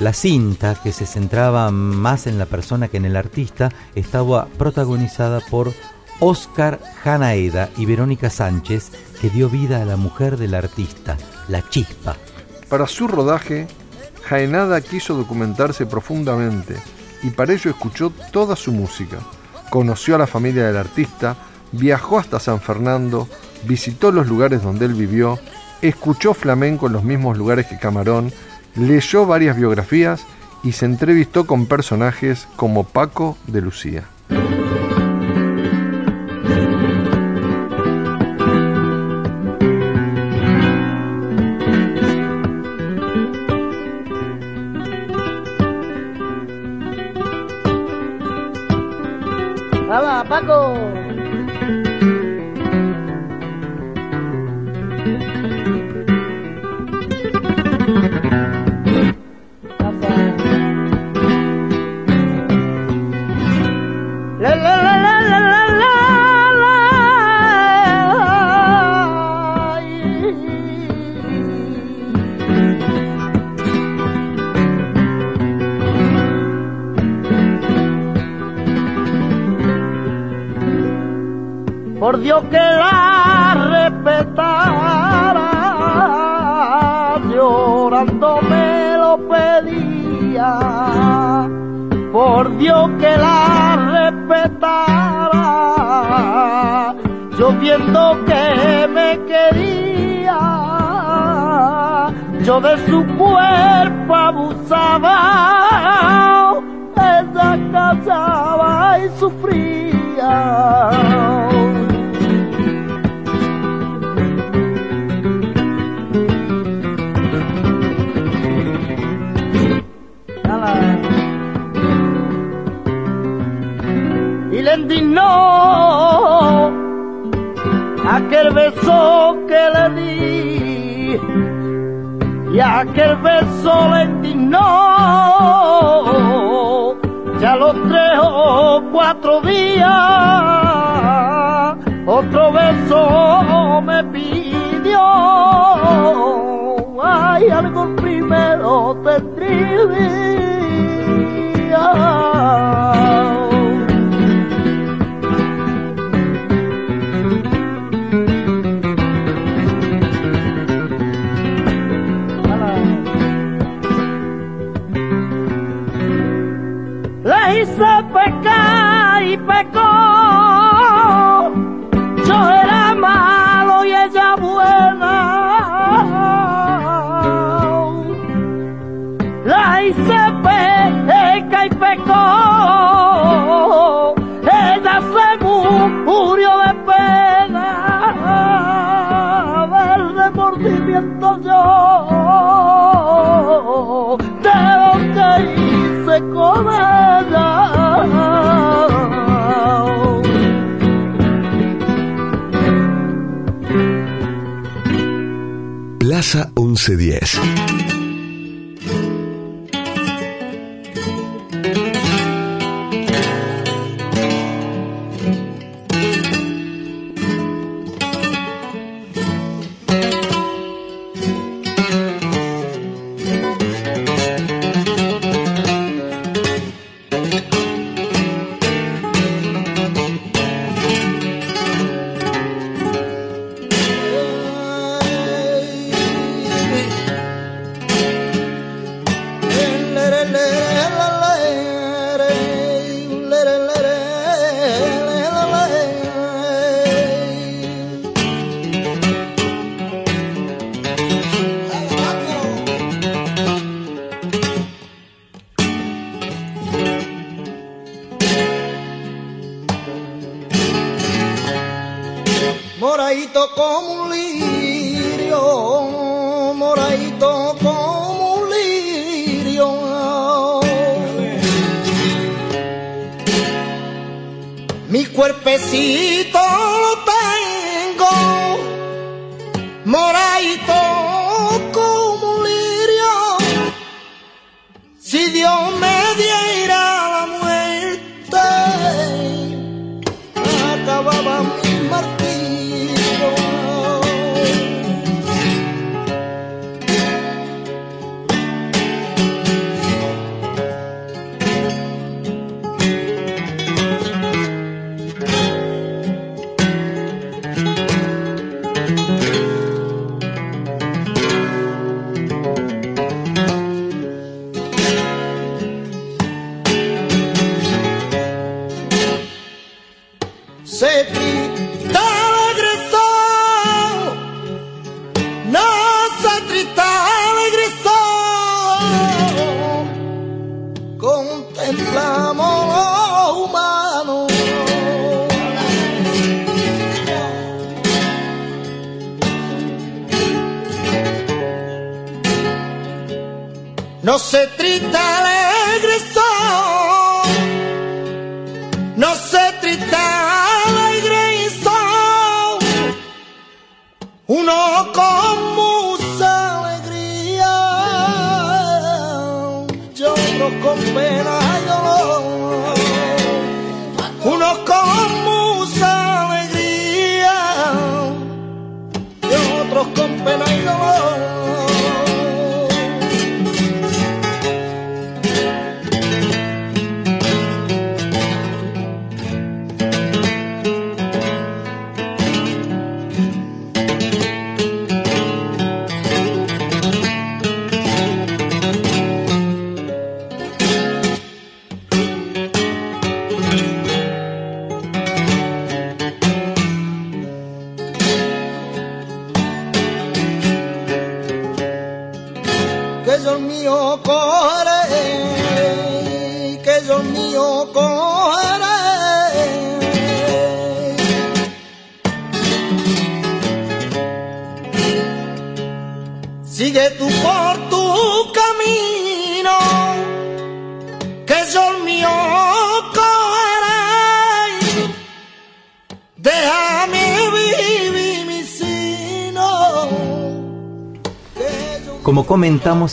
[0.00, 5.40] La cinta, que se centraba más en la persona que en el artista, estaba protagonizada
[5.40, 5.72] por
[6.20, 8.90] Oscar Janaeda y Verónica Sánchez,
[9.22, 11.16] que dio vida a la mujer del artista,
[11.48, 12.18] la chispa.
[12.68, 13.66] Para su rodaje,
[14.24, 16.76] Jaenada quiso documentarse profundamente
[17.22, 19.20] y para ello escuchó toda su música.
[19.70, 21.34] Conoció a la familia del artista,
[21.78, 23.28] viajó hasta San Fernando,
[23.66, 25.38] visitó los lugares donde él vivió,
[25.82, 28.32] escuchó flamenco en los mismos lugares que Camarón,
[28.76, 30.24] leyó varias biografías
[30.62, 34.04] y se entrevistó con personajes como Paco de Lucía.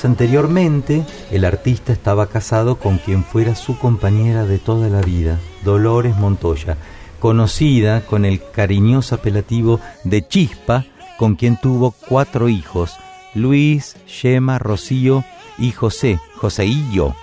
[0.05, 6.15] Anteriormente, el artista estaba casado con quien fuera su compañera de toda la vida, Dolores
[6.15, 6.77] Montoya,
[7.19, 10.85] conocida con el cariñoso apelativo de Chispa,
[11.17, 12.95] con quien tuvo cuatro hijos,
[13.35, 15.25] Luis, Yema, Rocío
[15.57, 17.13] y José, Joseillo.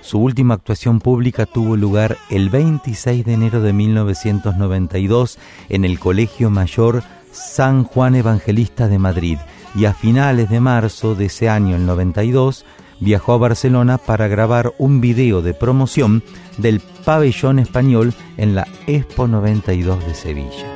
[0.00, 5.38] Su última actuación pública tuvo lugar el 26 de enero de 1992
[5.68, 9.38] en el Colegio Mayor San Juan Evangelista de Madrid
[9.76, 12.64] y a finales de marzo de ese año, el 92,
[12.98, 16.22] viajó a Barcelona para grabar un video de promoción
[16.56, 20.75] del pabellón español en la Expo 92 de Sevilla.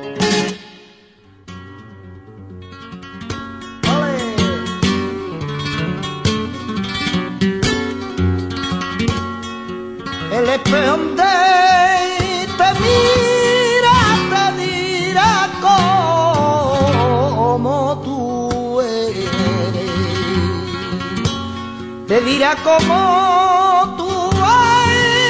[22.77, 24.11] Cómo tú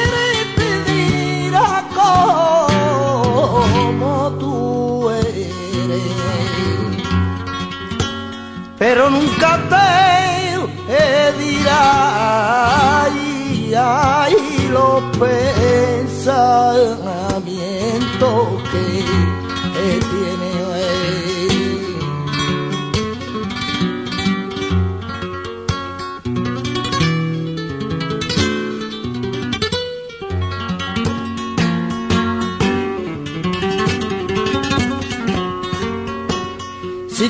[0.02, 1.70] eres, te dirá
[3.16, 5.54] cómo tú eres.
[8.78, 9.88] Pero nunca te
[11.40, 11.82] dirá
[13.04, 13.20] ay,
[13.76, 14.36] ay,
[14.72, 16.42] los pensamientos
[18.72, 18.86] que
[20.12, 20.41] tiene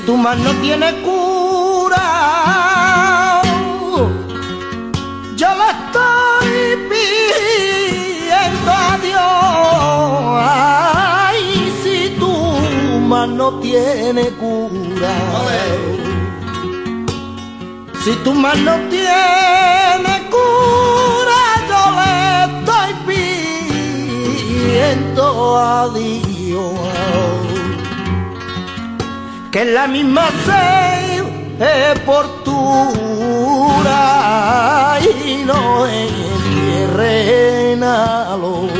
[0.01, 2.07] Si tu mano tiene cura,
[5.37, 6.53] yo le estoy
[6.89, 10.41] pidiendo a Dios.
[11.29, 12.31] Ay, si tu
[13.11, 15.15] mano tiene cura,
[18.03, 22.13] si tu mano tiene cura, yo le
[22.49, 22.91] estoy
[24.65, 25.23] pidiendo
[25.59, 27.50] a Dios
[29.51, 31.23] que la misma sed
[31.59, 32.29] es portura
[35.01, 38.71] y no entierren a los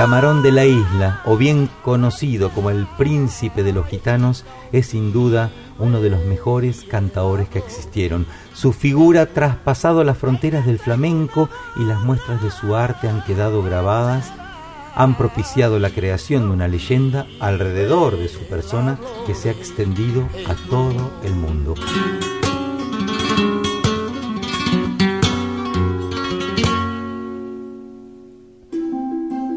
[0.00, 5.12] Camarón de la Isla, o bien conocido como el príncipe de los gitanos, es sin
[5.12, 8.24] duda uno de los mejores cantaores que existieron.
[8.54, 13.22] Su figura ha traspasado las fronteras del flamenco y las muestras de su arte han
[13.24, 14.32] quedado grabadas,
[14.94, 20.26] han propiciado la creación de una leyenda alrededor de su persona que se ha extendido
[20.48, 21.74] a todo el mundo.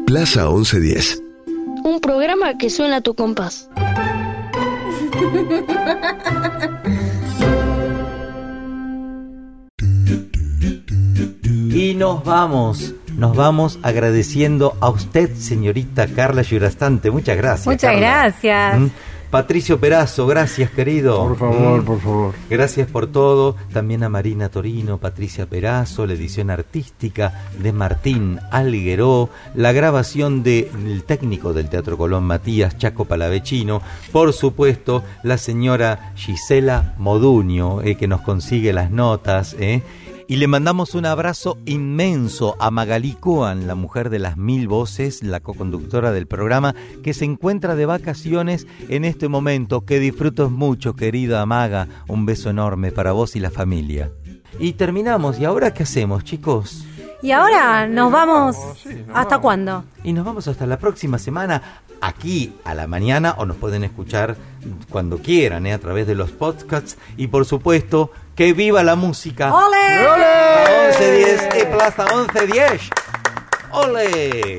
[0.06, 1.22] Plaza 1110.
[1.82, 3.68] Un programa que suena a tu compás.
[11.72, 17.10] Y nos vamos, nos vamos agradeciendo a usted, señorita Carla Yurastante.
[17.10, 17.66] Muchas gracias.
[17.66, 18.00] Muchas Carla.
[18.00, 18.80] gracias.
[18.80, 18.86] ¿Mm?
[19.34, 21.18] Patricio Perazo, gracias querido.
[21.18, 21.84] Por favor, ¿Mm?
[21.84, 22.34] por favor.
[22.48, 23.56] Gracias por todo.
[23.72, 31.02] También a Marina Torino, Patricia Perazo, la edición artística de Martín Algueró, la grabación del
[31.04, 33.82] técnico del Teatro Colón, Matías Chaco Palavecino,
[34.12, 39.56] por supuesto, la señora Gisela Moduño, eh, que nos consigue las notas.
[39.58, 39.82] eh.
[40.26, 45.22] Y le mandamos un abrazo inmenso a Magalí Coan, la mujer de las mil voces,
[45.22, 49.84] la co-conductora del programa, que se encuentra de vacaciones en este momento.
[49.84, 51.88] Que disfrutos mucho, querida Maga.
[52.08, 54.10] Un beso enorme para vos y la familia.
[54.58, 55.38] Y terminamos.
[55.38, 56.86] ¿Y ahora qué hacemos, chicos?
[57.20, 58.56] Y ahora nos vamos.
[59.12, 59.84] ¿Hasta cuándo?
[60.04, 64.36] Y nos vamos hasta la próxima semana aquí a la mañana o nos pueden escuchar
[64.90, 65.72] cuando quieran ¿eh?
[65.72, 69.54] a través de los podcasts y por supuesto que viva la música.
[69.54, 70.08] ¡Ole!
[70.08, 70.94] ¡Ole!
[70.98, 72.90] 1110 y Plaza 1110.
[73.72, 74.58] ¡Ole!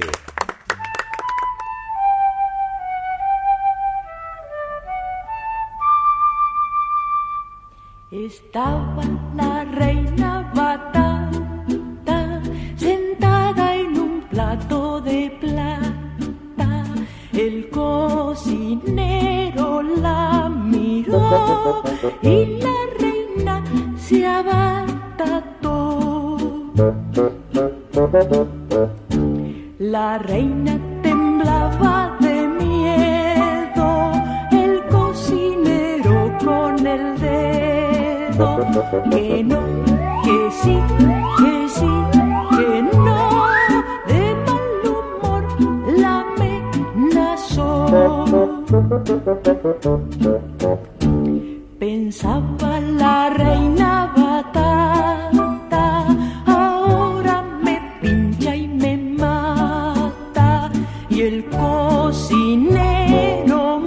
[8.11, 9.03] Estaba
[9.35, 10.34] la reina
[22.21, 23.63] y la reina
[23.97, 25.71] se abatató.
[29.79, 34.11] La reina temblaba de miedo,
[34.51, 38.59] el cocinero con el dedo,
[39.11, 39.59] que no,
[40.23, 40.77] que sí,
[41.39, 41.91] que sí,
[42.57, 43.45] que no,
[44.07, 45.43] de mal humor
[45.97, 47.69] la amenazó.
[52.05, 55.85] Pensaba la reina batata,
[56.45, 60.69] ahora me pincha y me mata.
[61.09, 62.59] Y el cocinero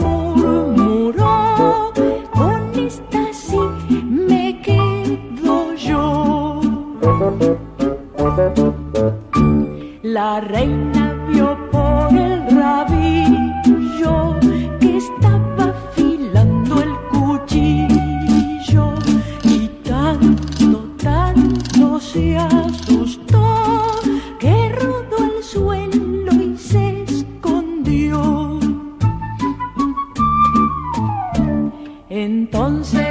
[0.00, 1.92] murmuró,
[2.32, 3.60] con esta sí
[4.02, 6.60] me quedo yo.
[10.02, 14.34] La reina vio por el rabillo
[14.80, 17.97] que estaba afilando el cuchillo
[22.18, 24.00] se asustó
[24.40, 28.58] que rodó al suelo y se escondió.
[32.08, 33.07] Entonces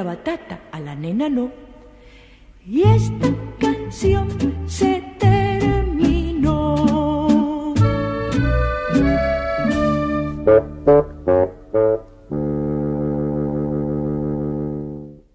[0.00, 1.50] A la reina batata, a la nena no.
[2.64, 3.28] Y esta
[3.58, 4.28] canción
[4.66, 6.74] se terminó.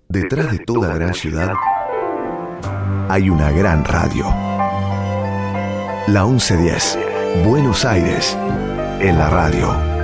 [0.10, 1.54] Detrás de toda gran ciudad
[3.08, 4.26] hay una gran radio.
[6.08, 6.98] La 1110,
[7.46, 8.36] Buenos Aires,
[9.00, 9.95] en la radio.